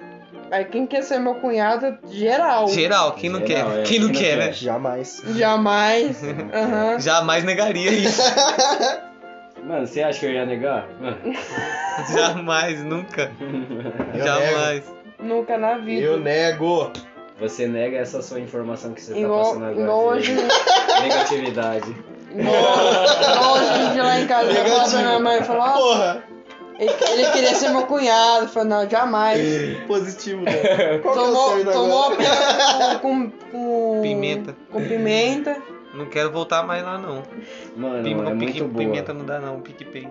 [0.49, 2.69] Aí quem quer ser meu cunhado, geral.
[2.69, 3.79] Geral, quem não Geral, quer?
[3.79, 4.53] é, Quem não quer, né?
[4.53, 5.21] Jamais.
[5.35, 6.23] Jamais.
[6.23, 6.99] Aham.
[7.01, 8.21] Jamais negaria isso.
[9.67, 10.87] Mano, você acha que eu ia negar?
[12.15, 13.29] Jamais, nunca.
[14.13, 14.83] Eu Jamais.
[15.19, 16.01] Nunca na vida.
[16.05, 16.93] Eu nego.
[17.37, 19.81] Você nega essa sua informação que você tá passando agora.
[19.81, 20.35] igual de hoje,
[21.01, 21.95] Negatividade.
[22.31, 25.71] igual, igual hoje em dia lá em casa, eu falo pra minha mãe, falou, ó,
[25.73, 26.23] Porra.
[26.79, 28.45] ele, ele queria ser meu cunhado.
[28.45, 29.77] Eu falei, não, jamais.
[29.85, 30.99] Positivo, né?
[31.03, 33.99] Qual que é o Tomou, tomou pena com, com...
[34.01, 34.55] Pimenta.
[34.71, 35.61] Com pimenta.
[35.93, 37.23] Não quero voltar mais lá, não.
[37.75, 38.85] Mano, Pim- é pique- muito boa.
[38.85, 39.59] pimenta não dá, não.
[39.61, 40.07] PicPay.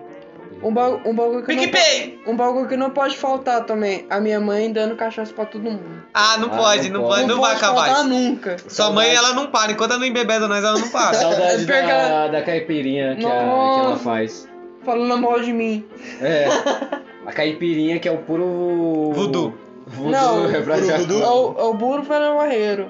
[0.63, 2.19] Um, ba um bagulho que não PicPay!
[2.25, 4.05] Um bagulho que não pode faltar também.
[4.09, 5.83] A minha mãe dando cachaça pra todo mundo.
[6.13, 7.21] Ah, não Ah, pode, não não, pode.
[7.21, 8.09] pode, não, vai pode acabar faltar isso.
[8.09, 8.57] nunca.
[8.67, 9.71] Sua mãe, ela não para.
[9.71, 11.13] Enquanto ela não embebeda nós, ela não para.
[11.13, 14.49] Saudade da, ela- da caipirinha que, a- que ela faz.
[14.83, 15.85] Falando mal de mim.
[16.21, 16.47] É.
[17.27, 19.11] A caipirinha que é o puro.
[19.13, 19.53] Voodoo.
[19.85, 21.21] Voodoo Não, é pra puro já- voodoo.
[21.21, 22.89] É o, é o burro velho barreiro.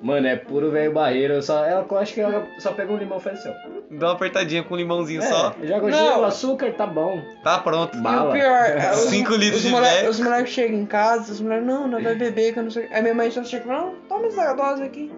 [0.00, 1.34] Mano, é puro velho barreiro.
[1.34, 3.78] Eu Só, ela, eu acho que ela só pega um limão e faz assim, ó.
[3.90, 5.54] Dá uma apertadinha com um limãozinho só.
[5.62, 5.98] É, joga o Não.
[5.98, 7.20] gelo, açúcar, tá bom.
[7.42, 7.96] Tá pronto.
[7.96, 8.30] E Bala.
[8.30, 10.10] o pior, é os, Cinco litros os de velho.
[10.10, 12.86] Os moleques chegam em casa, os moleques, não, não vai beber, que eu não sei.
[12.86, 12.88] o.
[12.92, 15.10] Aí minha mãe só chega e fala, não, toma essa dose aqui.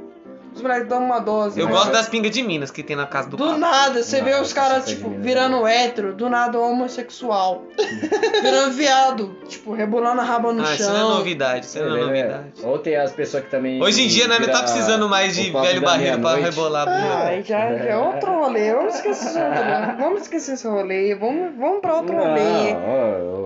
[0.55, 1.59] Os moleques dão uma dose.
[1.61, 3.59] Eu mas- gosto das pingas de Minas que tem na casa do, Do Pablo.
[3.59, 7.63] nada, você vê os caras, tipo, virando hétero, do nada homossexual.
[8.43, 10.93] virando viado, tipo, rebolando a raba no Ah, isso chão.
[10.93, 12.45] não é novidade, isso não é novidade.
[12.63, 13.81] Ou tem as pessoas que também.
[13.83, 16.91] Hoje em dia, né, não tá precisando mais de papo velho barreiro pra rebolar a
[16.91, 17.15] bunda.
[17.27, 18.73] Ai, já, já é outro rolê.
[18.75, 19.95] Vamos esquecer esse rolê.
[19.99, 21.15] Vamos esquecer esse rolê.
[21.15, 22.75] Vamos, vamos pra outro rolê.
[22.75, 23.40] Não, ó, ó.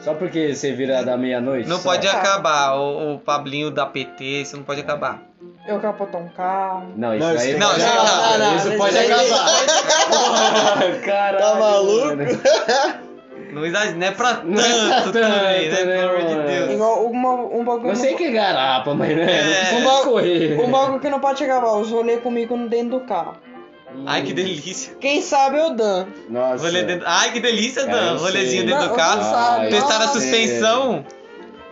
[0.00, 1.68] Só porque você vira da meia-noite?
[1.68, 1.90] Não só?
[1.90, 2.74] pode acabar.
[2.76, 5.22] O, o Pablinho da PT, isso não pode acabar.
[5.66, 6.92] Eu capotar um carro.
[6.96, 9.22] Não, isso Não, aí isso Não, pode isso não, não, Isso não, pode isso aí-
[9.22, 11.00] acabar.
[11.04, 11.38] Caralho.
[11.38, 12.16] Tá maluco?
[13.50, 15.84] Não, não é pra Não é pra tanto também, né?
[15.84, 16.52] né, Pelo amor de?
[16.52, 16.70] Deus.
[16.72, 17.88] Igual uma, um bagulho.
[17.90, 19.22] Eu sei que é garapa, mas né?
[19.22, 19.42] É.
[19.42, 20.60] Não Um precisa ba- correr.
[20.60, 23.36] Um bagulho que não pode acabar, os rolês comigo dentro do carro.
[24.06, 24.94] Ai, que delícia.
[25.00, 26.06] Quem sabe eu Dan.
[26.28, 26.64] Nossa.
[26.64, 27.04] Rolê dentro...
[27.08, 28.12] Ai, que delícia, Dan.
[28.14, 29.22] eu Rolezinho dentro Não, do carro.
[29.22, 29.68] sabe.
[29.70, 31.04] Testar a suspensão.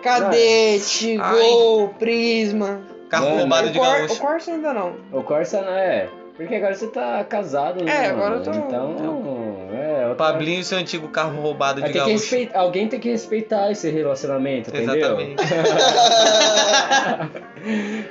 [0.03, 1.35] Cadete, Ai.
[1.39, 2.81] Gol, Prisma.
[3.09, 4.21] Carro Mano, roubado o, de Cor, o gaúcho.
[4.21, 4.97] Corsa ainda não.
[5.13, 6.09] O Corsa não é.
[6.37, 8.07] Porque agora você tá casado, né?
[8.07, 8.97] É, agora eu tô- Então.
[9.77, 12.37] É, outra- Pablinho e seu antigo carro roubado de gaúcho.
[12.55, 14.97] Alguém tem que respeitar esse relacionamento, entendeu?
[14.97, 15.43] Exatamente.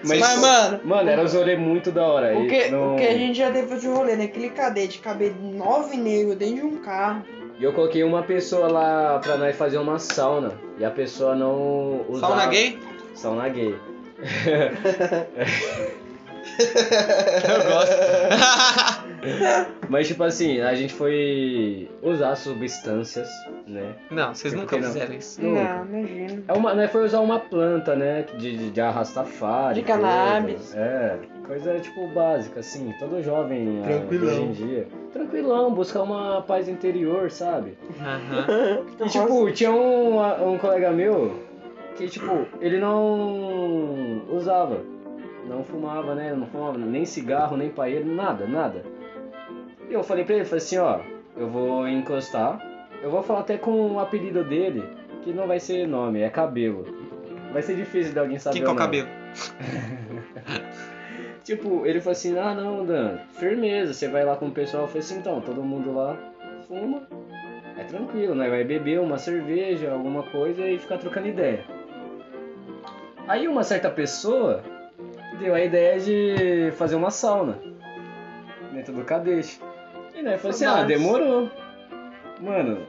[0.03, 2.37] Mas, Mas, mano, Mano, era um rolê muito da hora.
[2.37, 5.95] o que, não- o que a gente já teve de rolê, naquele cadete, caber nove
[5.97, 7.23] negros dentro de um carro.
[7.57, 10.51] E eu coloquei uma pessoa lá pra nós fazer uma sauna.
[10.77, 12.33] E a pessoa não usava...
[12.33, 12.79] Sauna gay?
[13.13, 13.75] Sauna gay.
[16.57, 17.95] Eu gosto.
[19.89, 23.29] Mas tipo assim, a gente foi usar substâncias,
[23.67, 23.95] né?
[24.09, 24.87] não, vocês Por nunca não?
[24.87, 25.41] fizeram isso.
[25.41, 25.63] Nunca.
[25.63, 26.43] Não, imagina.
[26.47, 28.25] É uma, né, foi usar uma planta, né?
[28.37, 29.75] De, de, de arrastafari.
[29.75, 30.55] De cannabis.
[30.55, 30.79] coisa.
[30.79, 32.93] É, coisa tipo básica, assim.
[32.99, 34.27] Todo jovem ah, Tranquilão.
[34.27, 34.87] hoje em dia.
[35.13, 37.77] Tranquilão, buscar uma paz interior, sabe?
[37.99, 38.85] Aham.
[39.05, 41.39] E tipo, tinha um, um colega meu
[41.95, 44.81] que, tipo, ele não usava.
[45.47, 46.33] Não fumava, né?
[46.33, 48.83] Não fumava nem cigarro, nem paeiro, nada, nada.
[49.89, 50.99] E eu falei pra ele, falei assim, ó,
[51.37, 52.59] eu vou encostar.
[53.01, 54.83] Eu vou falar até com o apelido dele,
[55.23, 56.85] que não vai ser nome, é cabelo.
[57.51, 58.85] Vai ser difícil de alguém saber Quem que é o nome.
[58.85, 59.09] cabelo?
[61.45, 64.87] Tipo, ele falou assim, ah não, Dan, firmeza, você vai lá com o pessoal, eu
[64.87, 66.17] falei assim, então, todo mundo lá
[66.67, 67.07] fuma,
[67.77, 68.49] é tranquilo, né?
[68.49, 71.63] Vai beber uma cerveja, alguma coisa e ficar trocando ideia.
[73.27, 74.63] Aí uma certa pessoa
[75.39, 77.59] deu a ideia de fazer uma sauna
[78.73, 79.59] dentro do cadete.
[80.15, 81.49] E né, falou assim, ah, demorou.
[82.41, 82.79] Mano,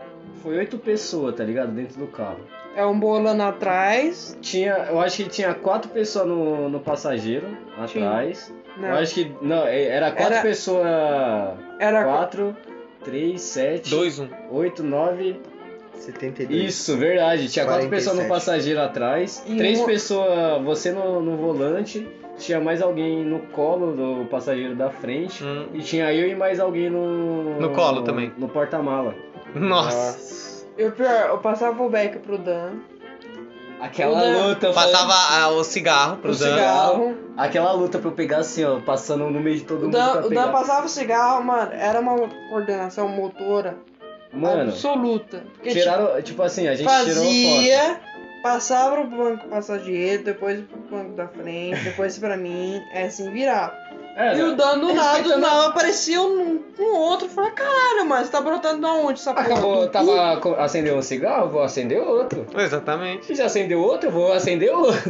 [0.42, 1.72] foi oito pessoas, tá ligado?
[1.72, 2.40] Dentro do carro.
[2.76, 4.36] É um bolando atrás.
[4.40, 7.46] Tinha, eu acho que tinha quatro pessoas no, no passageiro,
[7.78, 8.52] atrás.
[8.76, 9.34] Não, Eu acho que.
[9.40, 10.86] Não, é- era quatro Era- pessoas.
[11.78, 12.56] era Quatro,
[13.02, 14.28] três, sete, Dois, um.
[14.50, 15.40] oito, nove.
[15.98, 16.64] 72.
[16.64, 17.48] Isso, verdade.
[17.48, 17.90] Tinha quatro 47.
[17.90, 22.06] pessoas no passageiro atrás, E três pessoas, você no, no volante,
[22.38, 25.42] tinha mais alguém no colo do passageiro da frente.
[25.42, 25.66] Hum.
[25.74, 27.58] E tinha eu e mais alguém no.
[27.60, 28.32] No colo também.
[28.36, 29.14] No porta-mala.
[29.54, 30.66] Nossa.
[30.78, 32.72] E o pior, eu passava o back pro Dan.
[33.80, 34.72] Aquela O Dan- luta.
[34.72, 36.36] Passava ah, o cigarro O pro Dan.
[36.54, 37.14] cigarro.
[37.36, 40.12] Aquela luta pra eu pegar assim, ó, passando no meio de todo O mundo Dan,
[40.12, 42.16] pra o Dan passava o cigarro, mano, era uma
[42.48, 43.76] coordenação motora
[44.32, 45.42] Mano, absoluta.
[45.54, 47.56] Porque, tiraram, tipo assim, a tipo, gente tirou foto.
[47.56, 48.00] fazia,
[48.42, 53.85] passava pro banco passageiro, depois pro banco da frente, depois pra mim, é assim, virar.
[54.18, 58.06] É, E o Dan do nada, do respeitando- nada, aparecia um, um outro, falei, caralho,
[58.08, 59.46] mas tá brotando de onde essa porra?
[59.46, 62.46] Acabou, tava co- acendeu um cigarro, vou acender outro.
[62.56, 63.26] Exatamente.
[63.26, 65.02] Se já acendeu outro, eu vou acender outro.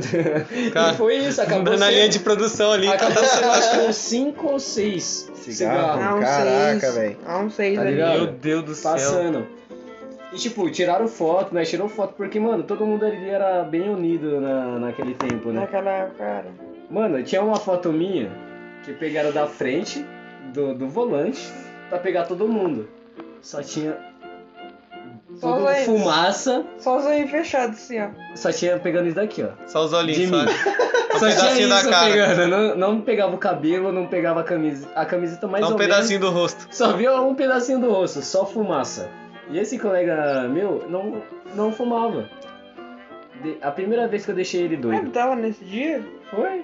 [0.72, 2.88] Cara, e foi isso, acabou na sendo- linha de produção ali.
[2.88, 5.52] Acabou sendo acho que uns 5 ou 6 Cigarro.
[5.54, 6.94] cigarros Ah, um Caraca, seis.
[6.96, 7.16] velho.
[7.24, 7.94] Ah, um seis Tá ali.
[7.94, 8.90] Meu Deus do céu.
[8.92, 9.46] passando.
[10.32, 11.62] E tipo, tiraram foto, né?
[11.64, 15.60] Tirou foto porque, mano, todo mundo ali era bem unido na, naquele tempo, né?
[15.60, 16.46] Naquela época, cara.
[16.90, 18.30] Mano, tinha uma foto minha
[18.86, 20.02] que pegaram da frente
[20.54, 21.52] do, do volante
[21.90, 22.88] pra pegar todo mundo.
[23.42, 23.96] Só tinha
[25.36, 28.08] Só tudo os- fumaça, Só os aí fechados assim, ó.
[28.34, 29.50] só tinha pegando isso daqui, ó.
[29.66, 30.46] Só os De olhinhos, mim.
[30.46, 30.86] só.
[31.16, 32.10] Um Só tinha pedacinho da isso cara.
[32.12, 34.86] pegando, não, não pegava o cabelo, não pegava a camisa.
[34.94, 36.60] A camiseta mais Só um ou pedacinho do rosto.
[36.64, 36.76] menos.
[36.76, 39.08] Só via um pedacinho do rosto, só fumaça.
[39.48, 41.22] E esse colega meu não,
[41.54, 42.28] não fumava.
[43.42, 44.98] De- a primeira vez que eu deixei ele Ah, doido.
[45.04, 46.02] ele tava nesse dia?
[46.30, 46.62] Foi?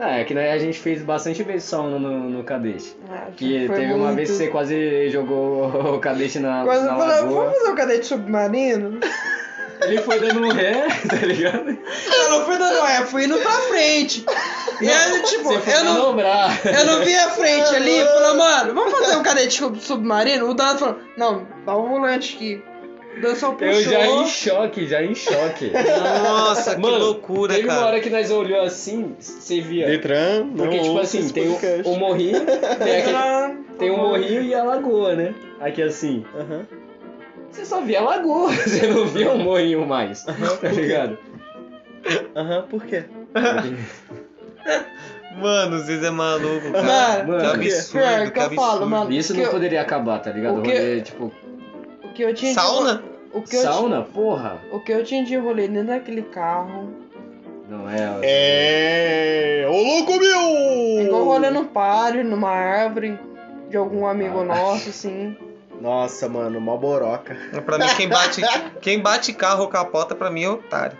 [0.00, 2.96] Ah, é que né, a gente fez bastante vezes sauna no, no cadete.
[3.10, 4.14] Ah, Que teve uma muito.
[4.16, 7.40] vez que você quase jogou o cadete na, Quase na eu falei, lagoa.
[7.44, 9.00] vamos fazer o cadete submarino?
[9.80, 11.70] Ele foi dando um ré, tá ligado?
[11.70, 14.24] Eu não fui dando ré, fui indo pra frente.
[14.80, 19.16] E aí, tipo, eu não, eu não vi a frente ali, falou, mano, vamos fazer
[19.16, 20.48] um cadete sub- submarino?
[20.50, 22.62] O Dan falou, não, dá o volante aqui.
[23.18, 23.66] O Dan só puxou.
[23.68, 25.70] Eu já em choque, já em choque.
[26.22, 27.86] Nossa, que Mano, loucura, Teve uma cara.
[27.86, 29.86] hora que nós olhou assim, você via.
[29.86, 34.42] Detran, não Porque, tipo assim, tem o, o morrinho, tem, aquele- Ah, tem o morrinho
[34.42, 35.34] e a lagoa, né?
[35.60, 36.24] Aqui assim.
[36.38, 36.66] Aham.
[37.50, 40.22] Você só via a lagoa, você não via o morrinho mais.
[40.24, 41.18] Tá ligado?
[42.36, 43.04] Aham, por quê?
[45.36, 47.24] Mano, vocês é maluco, cara.
[47.24, 48.54] Mano, que absurdo, que que eu absurdo.
[48.56, 49.12] falo, mano.
[49.12, 50.58] Isso que não eu- poderia acabar, tá ligado?
[50.58, 51.32] o que- rolê, tipo,
[52.18, 53.00] que eu tinha de- Sauna?
[53.32, 54.58] o que eu sauna, porra.
[54.72, 56.88] o que eu tinha de rolê dentro daquele carro.
[57.68, 58.18] Não é.
[58.22, 59.66] É.
[59.68, 61.04] Ô louco meu!
[61.06, 63.16] Igual rolê no páreo, numa árvore
[63.70, 64.44] de algum amigo Ah.
[64.44, 65.36] nosso, assim.
[65.80, 67.36] Nossa, mano, mó boroca.
[67.64, 68.42] Pra mim, quem bate,
[68.80, 70.98] quem bate carro ou capota, pra mim é otário.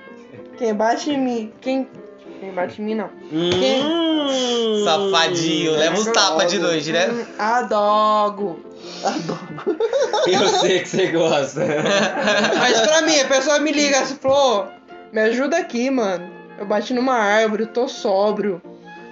[0.57, 1.53] Quem bate em mim.
[1.61, 1.89] Quem.
[2.39, 3.09] Quem bate em mim não.
[3.29, 5.73] Quem- Hum, safadinho.
[5.73, 7.09] Leva uns tapas de noite, né?
[7.09, 7.25] Hum,
[9.05, 9.77] Adogo.
[10.27, 11.61] Eu sei que você gosta.
[12.59, 14.67] Mas pra mim, a pessoa me liga assim, falou, "Ô,
[15.13, 16.29] me ajuda aqui, mano.
[16.59, 18.61] Eu bati numa árvore, tô sóbrio.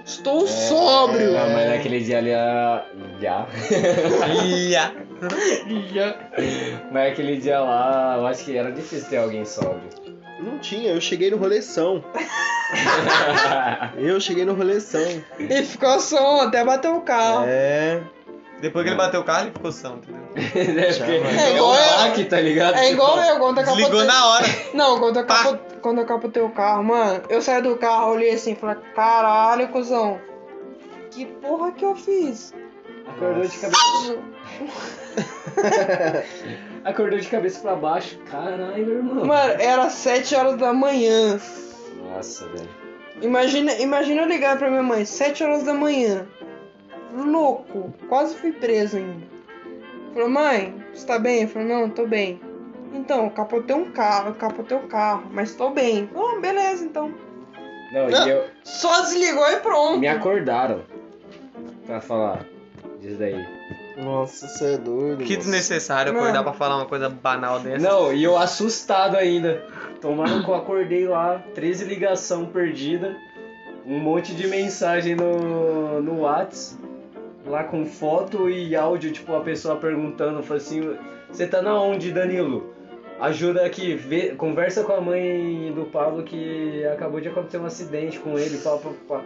[0.05, 1.33] Estou sóbrio.
[1.33, 2.85] Não, mas naquele dia ali a.
[3.19, 3.45] Já.
[4.45, 4.93] Ia.
[6.91, 9.89] Mas aquele dia lá, eu acho que era difícil ter alguém sóbrio.
[10.39, 12.03] Não tinha, eu cheguei no roleção.
[13.97, 15.01] Eu cheguei no roleção.
[15.39, 17.45] E ficou som, até bateu o carro.
[17.47, 18.01] É.
[18.61, 20.21] Depois que ele bateu o carro, ele ficou são, entendeu?
[20.35, 21.97] É, porque É é igual um eu.
[21.97, 22.75] baque, tá ligado?
[22.77, 24.07] É igual eu, quando eu Desligou capotei.
[24.07, 24.45] na hora.
[24.73, 25.43] Não, quando eu, Pá.
[25.43, 25.59] capo...
[25.81, 29.67] quando eu capotei o carro, mano, eu saí do carro, olhei assim e falei, caralho,
[29.69, 30.19] cuzão.
[31.11, 32.53] Que porra que eu fiz?
[33.07, 34.17] Acordou de cabeça.
[36.83, 38.17] Acordou de cabeça pra baixo.
[38.29, 39.25] Caralho, irmão.
[39.25, 41.39] Mano, era 7 horas da manhã.
[42.11, 42.69] Nossa, velho.
[43.21, 46.27] Imagina, imagina eu ligar pra minha mãe, 7 horas da manhã.
[47.17, 49.25] Louco, quase fui preso ainda.
[50.13, 51.43] Falou, mãe, você tá bem?
[51.43, 52.39] Eu falei, não, tô bem.
[52.93, 56.09] Então, capotei um carro, capotei o carro, mas tô bem.
[56.15, 57.13] Oh, beleza, então.
[57.91, 58.27] Não, Não.
[58.27, 58.45] e eu.
[58.63, 59.99] Só desligou e pronto.
[59.99, 60.81] Me acordaram.
[61.85, 62.45] Pra falar
[62.99, 63.45] disso daí.
[63.97, 65.23] Nossa, isso é doido.
[65.23, 66.25] Que desnecessário Mano.
[66.25, 67.77] acordar pra falar uma coisa banal dessa.
[67.87, 69.65] Não, e eu assustado ainda.
[70.01, 73.17] Tomaram que eu acordei lá, 13 ligação perdida,
[73.85, 76.77] um monte de mensagem no, no Whats,
[77.47, 80.97] lá com foto e áudio, tipo, a pessoa perguntando, falou assim,
[81.29, 82.73] você tá na onde, Danilo?
[83.19, 88.19] Ajuda aqui, vê, conversa com a mãe do Pablo que acabou de acontecer um acidente
[88.19, 89.23] com ele, pá, pá, pá.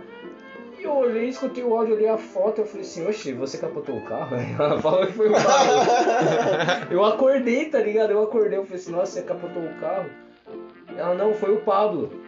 [0.80, 3.97] E eu olhei, escutei o áudio, olhei a foto, eu falei assim, oxe, você capotou
[3.97, 4.36] o carro?
[4.57, 6.88] Ela falou que foi o Pablo.
[6.89, 8.11] Eu acordei, tá ligado?
[8.11, 10.09] Eu acordei, eu falei assim, nossa, você capotou o carro?
[10.97, 12.20] Ela, não, foi o Pablo.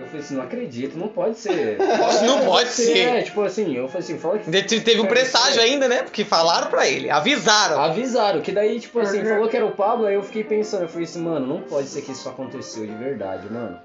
[0.00, 1.78] Eu falei assim, não acredito, não pode ser.
[2.26, 2.98] Não pode ser.
[2.98, 4.50] É, tipo assim, eu falei assim, fala que...
[4.50, 6.02] De- Teve um presságio ainda, né?
[6.02, 7.80] Porque falaram pra ele, avisaram.
[7.80, 9.26] Avisaram, que daí, tipo assim, Uhum.
[9.28, 11.86] falou que era o Pablo, aí eu fiquei pensando, eu falei assim, mano, não pode
[11.88, 13.78] ser que isso aconteceu de verdade, mano.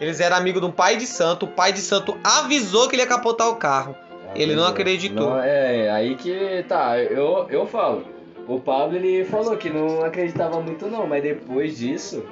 [0.00, 1.46] Eles eram amigos de um pai de santo.
[1.46, 3.96] O pai de santo avisou que ele ia capotar o carro.
[4.34, 5.30] Ele não acreditou.
[5.30, 8.04] Não, é, aí que tá, eu, eu falo.
[8.46, 12.22] O Pablo ele falou que não acreditava muito não, mas depois disso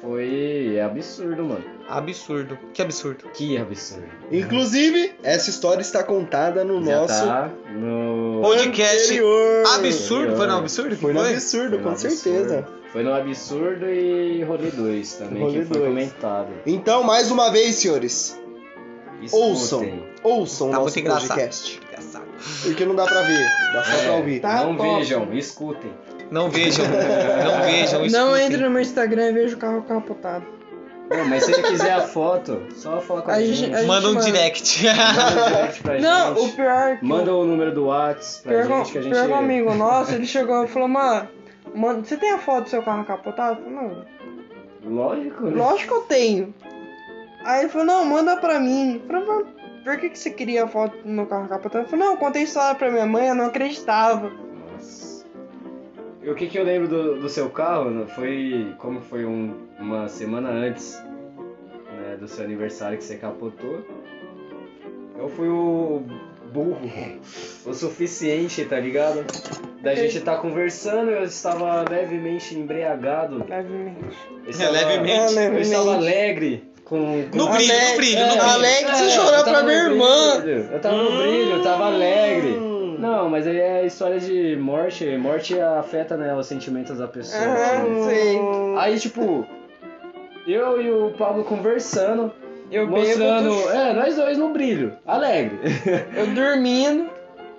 [0.00, 1.64] foi é absurdo, mano.
[1.88, 2.58] Absurdo.
[2.72, 3.24] Que absurdo.
[3.34, 4.04] Que absurdo.
[4.32, 9.66] Inclusive, essa história está contada no Já nosso tá no Podcast anterior.
[9.74, 10.36] Absurdo.
[10.36, 10.96] Foi no absurdo?
[10.96, 11.30] Foi no Foi?
[11.32, 12.14] absurdo, Foi no com absurdo.
[12.16, 12.68] certeza.
[12.92, 15.88] Foi no absurdo e rolê 2 também, Rolê que foi dois.
[15.90, 16.48] comentado.
[16.64, 18.40] Então, mais uma vez, senhores,
[19.32, 20.04] ouçam, Escutem.
[20.22, 21.28] ouçam o Tá nosso muito engraçado.
[21.28, 21.80] podcast.
[21.88, 22.24] Engraçado.
[22.62, 24.40] Porque não dá pra ver, dá só É, pra ouvir.
[24.40, 24.96] Tá não top.
[24.98, 25.92] vejam, escutem.
[26.30, 26.84] Não vejam.
[26.86, 27.98] Não vejam.
[28.00, 28.46] Não escutem.
[28.46, 30.46] entre no meu Instagram e veja o carro capotado.
[31.16, 33.54] Não, mas se ele quiser a foto, só fala com a, A gente.
[33.54, 34.24] gente- a gente- Manda um manda.
[34.26, 34.84] direct.
[34.84, 36.50] Manda um direct pra Não, gente.
[36.52, 39.12] o pior é que Manda o número do WhatsApp pra pior, gente que a gente.
[39.12, 41.28] pior um amigo nosso, ele chegou e falou, mano,
[41.74, 43.60] mano, você tem a foto do seu carro capotado?
[43.60, 44.14] Eu falei, não,
[44.96, 45.56] Lógico, né?
[45.56, 46.54] lógico que eu tenho.
[47.44, 49.00] Aí ele falou, não, manda pra mim.
[49.02, 49.46] Eu falei, "Mas
[49.84, 51.84] por que, que você queria a foto do meu carro capotado?
[51.84, 54.30] Eu falei, não, eu contei história pra minha mãe, eu não acreditava.
[56.24, 59.54] E o que, que eu lembro do, do seu carro né, foi como foi um-
[59.78, 60.98] uma semana antes
[62.00, 63.84] né, do seu aniversário que você capotou.
[65.18, 66.02] Eu fui o
[66.52, 66.80] burro
[67.66, 69.24] o suficiente, tá ligado?
[69.82, 73.44] Da gente tá conversando, eu estava levemente embriagado.
[73.46, 74.16] Levemente.
[74.44, 75.38] Eu estava, levemente.
[75.38, 75.94] É, Eu estava levemente.
[75.94, 78.50] alegre com, com No brilho, Alex, no brilho, É, no brilho.
[78.50, 80.40] Alex, você eu chorou tava pra no minha irmã.
[80.40, 82.73] brilho, Eu tava no brilho, eu tava alegre.
[83.06, 85.04] Não, mas aí é história de morte.
[85.16, 87.42] Morte afeta, né, os sentimentos da pessoa.
[87.42, 87.54] Aham.
[87.56, 88.08] assim.
[88.08, 88.40] sei.
[88.78, 89.46] Aí, tipo,
[90.46, 92.32] eu e o Pablo conversando,
[92.70, 93.50] Eu mostrando.
[93.70, 95.58] É, nós dois no brilho, alegre.
[96.16, 97.08] eu dormindo.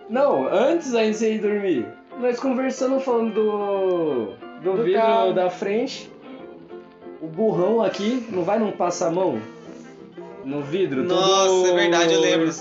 [0.09, 1.85] Não, antes da gente ir dormir,
[2.19, 4.25] nós conversando falando do.
[4.63, 5.33] do, Do vidro carro.
[5.33, 6.11] da frente.
[7.21, 9.39] O burrão aqui não vai não passar a mão
[10.43, 11.03] no vidro?
[11.03, 12.51] Nossa, todo- é verdade, eu lembro.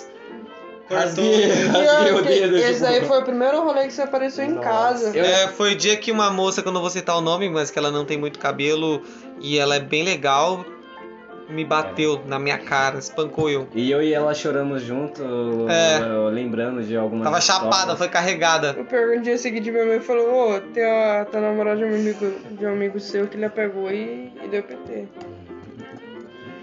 [0.94, 1.82] Rasguei, Cortou.
[1.82, 2.56] rasguei Pior o dedo.
[2.56, 4.68] esse tipo, daí foi o primeiro rolê que você apareceu em Nossa.
[4.68, 5.16] casa.
[5.16, 7.48] Eu- É, foi o dia que uma moça, que eu não vou citar o nome,
[7.48, 9.02] mas que ela não tem muito cabelo
[9.40, 10.64] e ela é bem legal,
[11.48, 13.68] me bateu na minha cara, espancou eu.
[13.74, 15.22] E eu e ela choramos junto,
[15.68, 15.98] É.
[16.30, 17.64] lembrando de algumas Tava histórias.
[17.74, 18.74] chapada, foi carregada.
[18.78, 22.32] Eu perguntei dia seguinte, minha mãe falou, ô, tem a, tá namorada de um amigo,
[22.50, 25.04] de um amigo seu que ele a pegou e, e deu PT.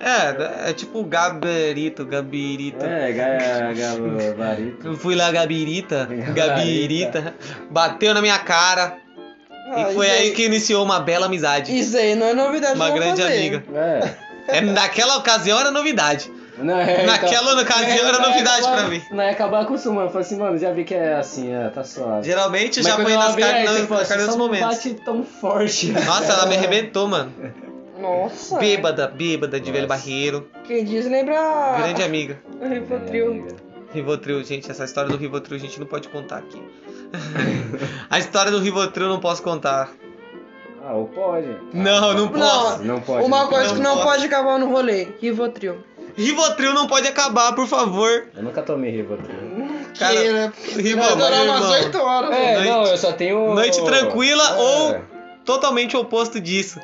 [0.04, 2.86] É, é tipo gabarito, gabirita.
[2.86, 4.88] É, ga- gabarito.
[4.88, 6.34] Eu fui lá, gabirita, Gabarita.
[6.34, 7.36] gabirita,
[7.70, 8.98] bateu na minha cara
[9.72, 11.78] Ah, e foi aí que iniciou uma bela amizade.
[11.78, 13.38] Isso aí não é novidade Uma grande fazer.
[13.38, 13.64] amiga.
[13.76, 14.58] É.
[14.58, 16.32] É, naquela ocasião era novidade.
[16.58, 19.02] Não, é, Naquela ocasião era novidade acabar- pra mim.
[19.12, 20.08] Não ia acabar acostumando.
[20.08, 22.24] Eu falei assim, mano, já vi que é assim, é, tá suave.
[22.26, 24.38] Geralmente Mas já ela nas veio, aí car- você nas falou, nas "Você só não
[24.38, 24.68] momentos.
[24.68, 25.92] bate tão forte.
[25.92, 27.32] Nossa, ela me arrebentou, mano.
[28.02, 28.58] Nossa.
[28.58, 29.74] Bêbada, bêbada de Nossa.
[29.74, 30.50] velho barreiro.
[30.66, 31.36] Quem diz lembra
[31.78, 32.42] Grande amiga.
[32.60, 33.48] o Rivotril.
[33.94, 36.62] Rivotril, gente, essa história do Rivotril a gente não pode contar aqui.
[38.10, 39.92] a história do Rivotril eu não posso contar.
[40.84, 41.48] Ah, ou pode.
[41.74, 42.84] Não, não posso.
[42.84, 43.26] Não pode.
[43.26, 43.76] Uma não coisa pode.
[43.78, 45.84] que não Não pode acabar no rolê, Rivotril.
[46.18, 48.28] Rivotril não pode acabar, por favor.
[48.36, 49.36] Eu nunca tomei Rivotril.
[50.00, 50.54] Cara, que, né?
[50.78, 51.72] Rivotril, Vai umas irmão.
[51.72, 52.32] 8 horas.
[52.32, 53.54] É, Noite- não, eu só tenho...
[53.54, 54.54] Noite tranquila É.
[54.58, 55.02] ou
[55.46, 56.80] totalmente oposto disso.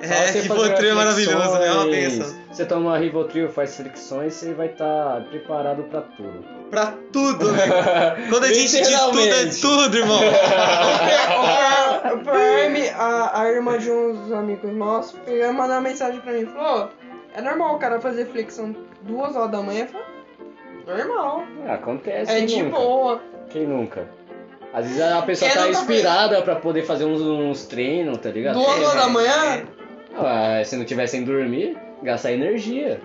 [0.00, 2.34] É, Rivotril é maravilhoso, é uma benção.
[2.50, 6.44] Você toma Rivotril, faz flexões, você vai estar preparado pra tudo.
[6.70, 7.62] Pra tudo, né?
[8.28, 10.20] Quando a gente diz tudo, é tudo, irmão.
[12.04, 16.44] O Prime, a, a irmã de uns amigos nossos, e mandou uma mensagem pra mim.
[16.44, 16.90] Falou,
[17.34, 19.88] é normal o cara fazer flexão duas horas da manhã?
[19.88, 21.44] Eu falei, normal.
[21.66, 22.76] Ah, acontece, É de nunca?
[22.76, 23.22] boa.
[23.48, 24.06] Quem nunca?
[24.74, 28.54] Às vezes a pessoa Quem tá inspirada pra poder fazer uns, uns treinos, tá ligado?
[28.54, 29.64] Duas horas da é.
[30.16, 33.00] Ah, se não tiver sem dormir, gastar energia.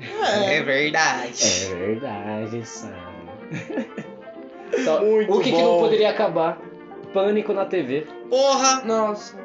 [0.00, 0.62] É É.
[0.62, 1.44] verdade.
[1.70, 2.94] É verdade, sabe?
[4.74, 5.80] Então, Muito o que, que não bom.
[5.80, 6.58] poderia acabar?
[7.12, 8.06] Pânico na TV.
[8.30, 9.36] Porra, Nossa.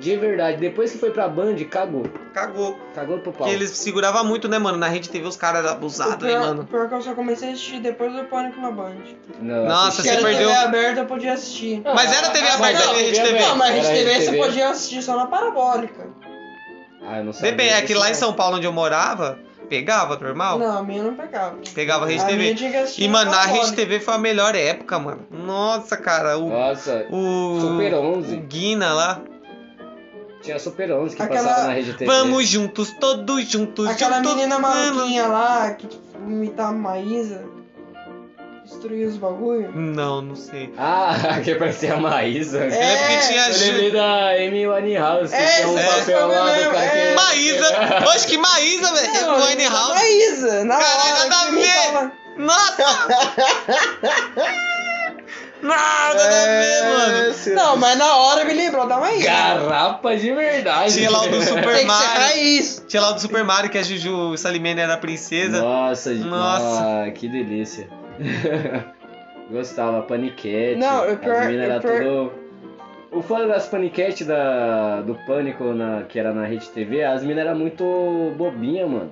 [0.00, 2.04] De verdade, depois que foi pra Band, cagou.
[2.32, 2.78] cagou.
[2.94, 3.42] Cagou pro pau.
[3.46, 4.78] Porque eles seguravam muito, né, mano?
[4.78, 6.64] Na Rede TV os caras abusados pior, mano.
[6.64, 8.94] pior que eu só comecei a assistir depois do Pânico na Band.
[9.42, 11.82] Não, Nossa, você Se era perdeu- TV aberta, eu podia assistir.
[11.84, 13.38] Mas era TV Ah, aberta, mas era era Rede TV.
[13.40, 16.06] Não, mas Era Rede TV você podia assistir só na parabólica.
[17.12, 17.50] Ah, eu não sabia.
[17.50, 18.14] Depende, é que lá em.
[18.14, 19.38] São Paulo onde eu morava,
[19.68, 20.58] pegava normal?
[20.58, 21.56] Não, a minha não pegava.
[21.74, 22.38] Pegava Rede a TV.
[22.38, 23.72] minha tinha que assistir E, mano, na Rede.
[23.72, 25.26] TV foi a melhor época, mano.
[25.30, 26.48] Nossa, cara, o.
[26.48, 27.58] Nossa, O.
[27.60, 28.36] Super O 11.
[28.36, 29.20] Guina lá.
[30.42, 32.06] Tinha Super 11 que Aquela- passava na Rede TV.
[32.06, 33.86] Vamos juntos, todos juntos.
[33.88, 37.44] Aquela juntos, menina maluquinha lá, que tipo, imitava a Maísa,
[38.70, 39.70] destruía os bagulho.
[39.74, 40.72] Não, não sei.
[40.78, 41.14] Ah,
[41.44, 42.58] que parecia a Maísa.
[42.58, 43.48] É, Eu lembro que tinha.
[43.48, 46.98] Eu lembrei da Amy Winehouse, que É, tinha um esse papel lá do cara que...
[46.98, 47.14] é.
[47.14, 47.66] Maísa!
[48.14, 49.14] Oxe, que Maísa, velho!
[49.16, 49.94] É Winehouse.
[49.94, 52.84] Maísa, na Caralho, hora nada a que imitava- Nossa!
[55.62, 57.34] Nada a ver, mano.
[57.34, 59.22] cê- Não, mas na hora me lembrou da manhã.
[59.22, 60.94] Garrapa de verdade.
[60.94, 62.80] Tinha lá o do Tem Super Mario.
[62.88, 65.60] Tinha lá o do Super Mario que a Juju Salimene era a princesa.
[65.60, 67.04] Nossa, Nossa.
[67.06, 67.88] ah, que delícia.
[69.50, 70.78] Gostava, paniquete.
[70.78, 72.32] Não, o pior- As minas era pior- tudo.
[73.12, 77.44] O fã das paniquete da, do Pânico, na, que era na Rede TV, as minas
[77.44, 79.10] eram muito bobinha, mano.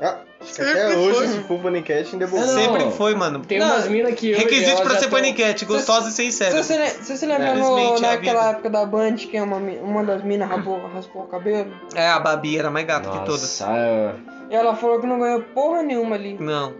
[0.00, 0.96] Ah, acho que Sempre até foi.
[1.12, 2.28] hoje, se for paniquete, ainda é.
[2.30, 2.38] Não.
[2.46, 3.40] Sempre foi, mano.
[3.40, 4.32] Tem Não, umas minas que.
[4.32, 6.64] Requisito pra ser tão- paniquete, gostosa e sem Você cérebro.
[6.64, 9.78] se, você se lembra no- Felizmente, é a naquela época da Band que uma, mi-
[9.82, 11.70] uma das minas raspou, raspou o cabelo?
[11.94, 13.60] É, a Babi era mais gata que todas.
[13.60, 16.38] Nossa, eu- E ela falou que não ganhou porra nenhuma ali.
[16.40, 16.72] Não.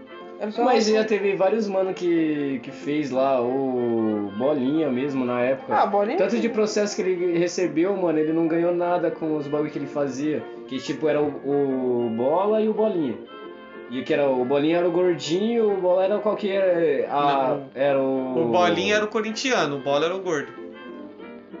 [0.51, 5.75] Só Mas já teve vários mano que, que fez lá o Bolinha mesmo na época.
[5.75, 6.17] Ah, bolinha.
[6.17, 9.77] Tanto de processo que ele recebeu, mano, ele não ganhou nada com os bagulho que
[9.77, 10.41] ele fazia.
[10.67, 13.17] Que tipo, era o, o Bola e o Bolinha.
[13.91, 17.07] E que era o Bolinha era o gordinho, o Bola era qualquer.
[17.09, 17.67] A, Não.
[17.75, 18.43] era o.
[18.43, 20.53] O Bolinha era o corintiano, o Bola era o gordo.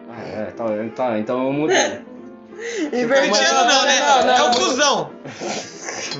[0.09, 0.65] Ah, é, tá,
[0.95, 1.75] tá, então eu mudei.
[3.07, 3.99] Corintiano não, né?
[3.99, 5.11] Não, não, é o cuzão.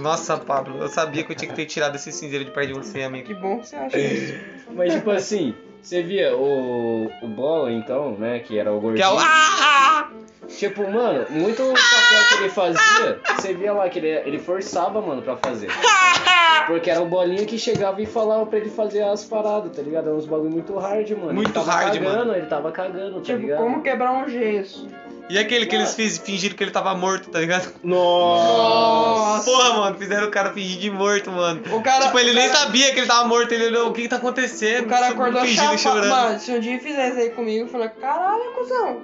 [0.02, 2.74] Nossa, Pablo, eu sabia que eu tinha que ter tirado esse cinzeiro de perto de
[2.74, 3.28] você, amigo.
[3.28, 4.34] Que bom que você acha isso.
[4.74, 9.06] Mas tipo assim, você via o, o Bola então, né, que era o Que gordinho.
[9.06, 9.18] é o.
[9.20, 10.10] Ah!
[10.48, 15.22] Tipo, mano, muito papel que ele fazia, você via lá que ele, ele forçava, mano,
[15.22, 15.68] pra fazer.
[16.68, 20.08] Porque era o bolinha que chegava e falava pra ele fazer as paradas, tá ligado?
[20.08, 21.34] Era uns bagulho muito hard, mano.
[21.34, 22.36] Muito ele tava hard, cagando, mano.
[22.36, 23.58] Ele tava cagando, tá Tipo, ligado?
[23.60, 24.88] como quebrar um gesso.
[25.30, 27.72] E aquele que eles fiz, fingiram que ele tava morto, tá ligado?
[27.84, 29.46] Nossa.
[29.46, 31.62] Porra, mano, fizeram o cara fingir de morto, mano.
[31.72, 32.06] O cara.
[32.06, 34.08] tipo, ele o nem cara- sabia que ele tava morto, ele olhou, o que que
[34.08, 34.86] tá acontecendo?
[34.86, 36.10] O cara acordou fingindo chorando.
[36.10, 39.02] Mano, se um dia fizesse aí comigo, eu falei, caralho, cuzão.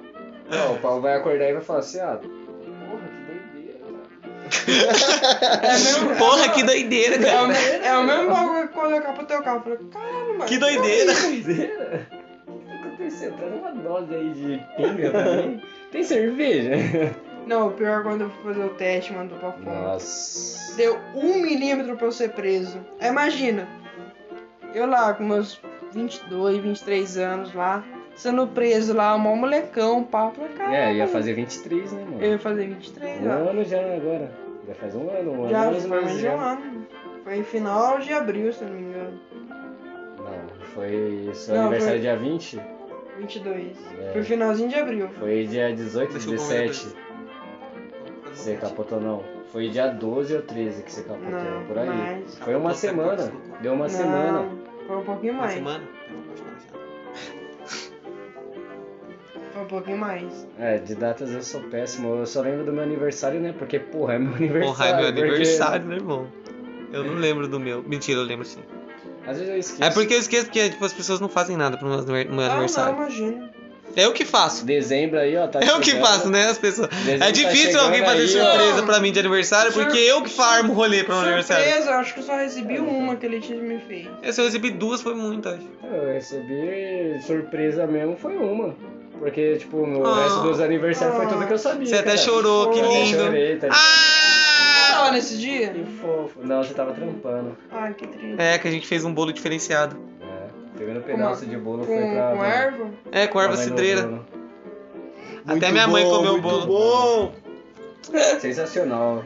[0.50, 3.78] Não, o Paulo vai acordar e vai falar assim, ah, porra, que doideira,
[4.80, 5.62] cara.
[5.62, 7.46] É mesmo, Porra, que doideira, é, o, cara.
[7.48, 9.58] me- é o mesmo bagulho que quando eu capotei o carro.
[9.58, 10.44] Eu falei, caralho, mano.
[10.44, 11.14] Que doideira.
[11.14, 12.06] doideira?
[12.48, 13.36] O que tá acontecendo?
[13.36, 15.10] Traz uma dose aí de pinga
[15.42, 15.62] mim.
[15.96, 16.72] Tem cerveja?
[17.46, 19.80] Não, o pior é quando eu fui fazer o teste, mandou pra fora.
[19.92, 20.76] Nossa.
[20.76, 22.78] Deu um milímetro pra eu ser preso.
[23.00, 23.66] Aí imagina,
[24.74, 25.58] eu lá com meus
[25.92, 27.82] 22, 23 anos lá,
[28.14, 30.74] sendo preso lá, um maior molecão, pá, falei, caralho.
[30.76, 32.22] É, ia fazer 23, né, mano?
[32.22, 33.34] Eu ia fazer 23 Um lá.
[33.36, 34.30] ano já agora.
[34.68, 36.86] Já faz um ano, um Já ano mais ou foi menos mais de um ano.
[37.24, 39.20] Foi final de abril, se eu não me engano.
[40.18, 42.60] Não, foi seu Não, aniversário foi- dia 20?
[43.18, 43.76] 22.
[44.00, 44.10] É.
[44.12, 45.08] Foi finalzinho de abril.
[45.18, 46.96] Foi dia 18, Deixa eu 17.
[48.34, 49.22] Você capotou não.
[49.52, 51.88] Foi dia 12 ou 13 que você capotou, Não, por aí.
[51.88, 52.38] mais.
[52.38, 53.32] Foi uma semana.
[53.62, 54.48] Deu uma Não, semana.
[54.86, 55.54] Foi um pouquinho Uma mais.
[55.54, 55.84] semana?
[59.52, 60.46] Foi um pouquinho mais.
[60.58, 62.14] É, de datas eu sou péssimo.
[62.16, 63.54] Eu só lembro do meu aniversário, né?
[63.58, 64.66] Porque, porra, é meu aniversário.
[64.74, 66.26] Porra, é meu porque- aniversário, né, irmão?
[66.92, 67.82] Eu não lembro do meu.
[67.82, 68.60] Mentira, eu lembro sim.
[69.26, 69.84] Às vezes eu esqueço.
[69.84, 72.40] É porque eu esqueço que tipo, as pessoas não fazem nada pro meu aniver- meu
[72.40, 72.94] Ah, não, aniversário.
[72.96, 73.50] imagina.
[73.94, 74.64] É eu que faço.
[74.66, 76.88] Dezembro aí, ó, tá É eu que faço, né, as pessoas.
[76.88, 78.50] Dezembro É tá difícil chegando alguém fazer aí, ó.
[78.50, 81.64] surpresa pra mim de aniversário, porque eu que farmo o rolê pro meu aniversário.
[81.64, 84.06] Surpresa, eu acho que eu só recebi uma que ele tinha me fez.
[84.22, 85.62] Esse eu recebi duas, foi muito, acho.
[85.82, 88.74] Eu recebi surpresa mesmo, foi uma.
[89.18, 90.24] Porque, tipo, o Ah.
[90.24, 91.86] resto dos aniversários foi tudo que eu sabia.
[91.86, 92.18] Você até cara.
[92.18, 93.24] chorou, que lindo.
[93.24, 94.15] Chorei, tá Ah!
[94.96, 95.68] Tava nesse dia?
[95.70, 96.40] Que fofo.
[96.42, 97.56] Não, você tava trampando.
[97.70, 98.36] Ai, que triste.
[98.40, 99.96] É, que a gente fez um bolo diferenciado.
[100.20, 100.46] É.
[100.72, 102.32] O primeiro pedaço de bolo Com, foi pra.
[102.36, 102.90] com erva?
[103.12, 104.20] É, com erva cidreira.
[105.46, 106.66] Até minha mãe comeu o bolo.
[106.66, 107.32] bom.
[108.40, 109.24] Sensacional.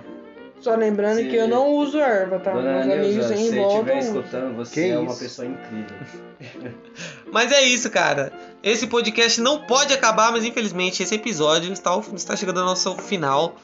[0.61, 2.53] Só lembrando Se- que eu não uso erva, tá?
[2.53, 4.21] Dona Meus amigos Neuza, em se você volta estiver usam.
[4.21, 5.21] escutando, você Que é uma isso?
[5.21, 5.97] pessoa incrível.
[7.33, 8.31] Mas é isso, cara.
[8.63, 13.55] Esse podcast não pode acabar, mas infelizmente esse episódio está, está chegando ao nosso final.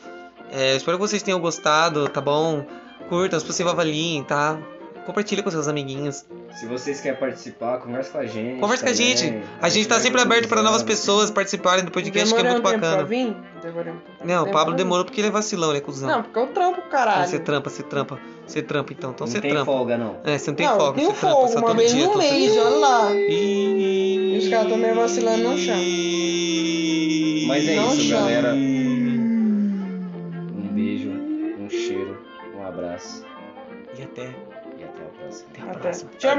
[0.52, 2.64] É, espero que vocês tenham gostado, tá bom?
[3.08, 4.58] Curtam, se possível avaliem, tá?
[5.04, 6.24] Compartilha com seus amiguinhos.
[6.58, 8.58] Se vocês querem participar, conversa com a gente.
[8.60, 9.16] Conversa com a também.
[9.16, 9.42] gente.
[9.62, 12.96] A gente tá sempre aberto para novas pessoas participarem do podcast, que é muito bacana.
[12.96, 13.36] Pra vir?
[13.62, 16.08] Demorei um tempo Não, o Pablo demorou porque ele é vacilão, ele é cuzão.
[16.08, 17.28] Não, porque eu trampo, Ah, caralho.
[17.28, 18.18] você trampa, você trampa.
[18.46, 19.64] Você trampa então, então Não você tem trampa.
[19.66, 20.16] folga, não.
[20.24, 22.06] É, você não tem não, folga, trampa fogo, só uma vez dia.
[22.06, 23.14] no mês, olha lá.
[23.14, 24.34] E...
[24.34, 25.76] E os caras tão meio vacilando no chão.
[27.46, 28.20] Mas é Não isso, chama.
[28.22, 28.54] galera.
[32.96, 33.24] abraço
[33.98, 34.22] e até
[34.78, 35.50] e até a próxima.
[35.50, 35.80] Até a até.
[35.80, 36.10] próxima.
[36.18, 36.36] Tchau,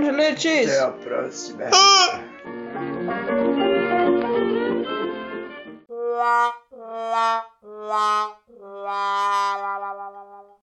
[0.72, 1.64] Até a próxima.
[1.74, 2.22] Ah!
[9.58, 10.27] lá lá lá lá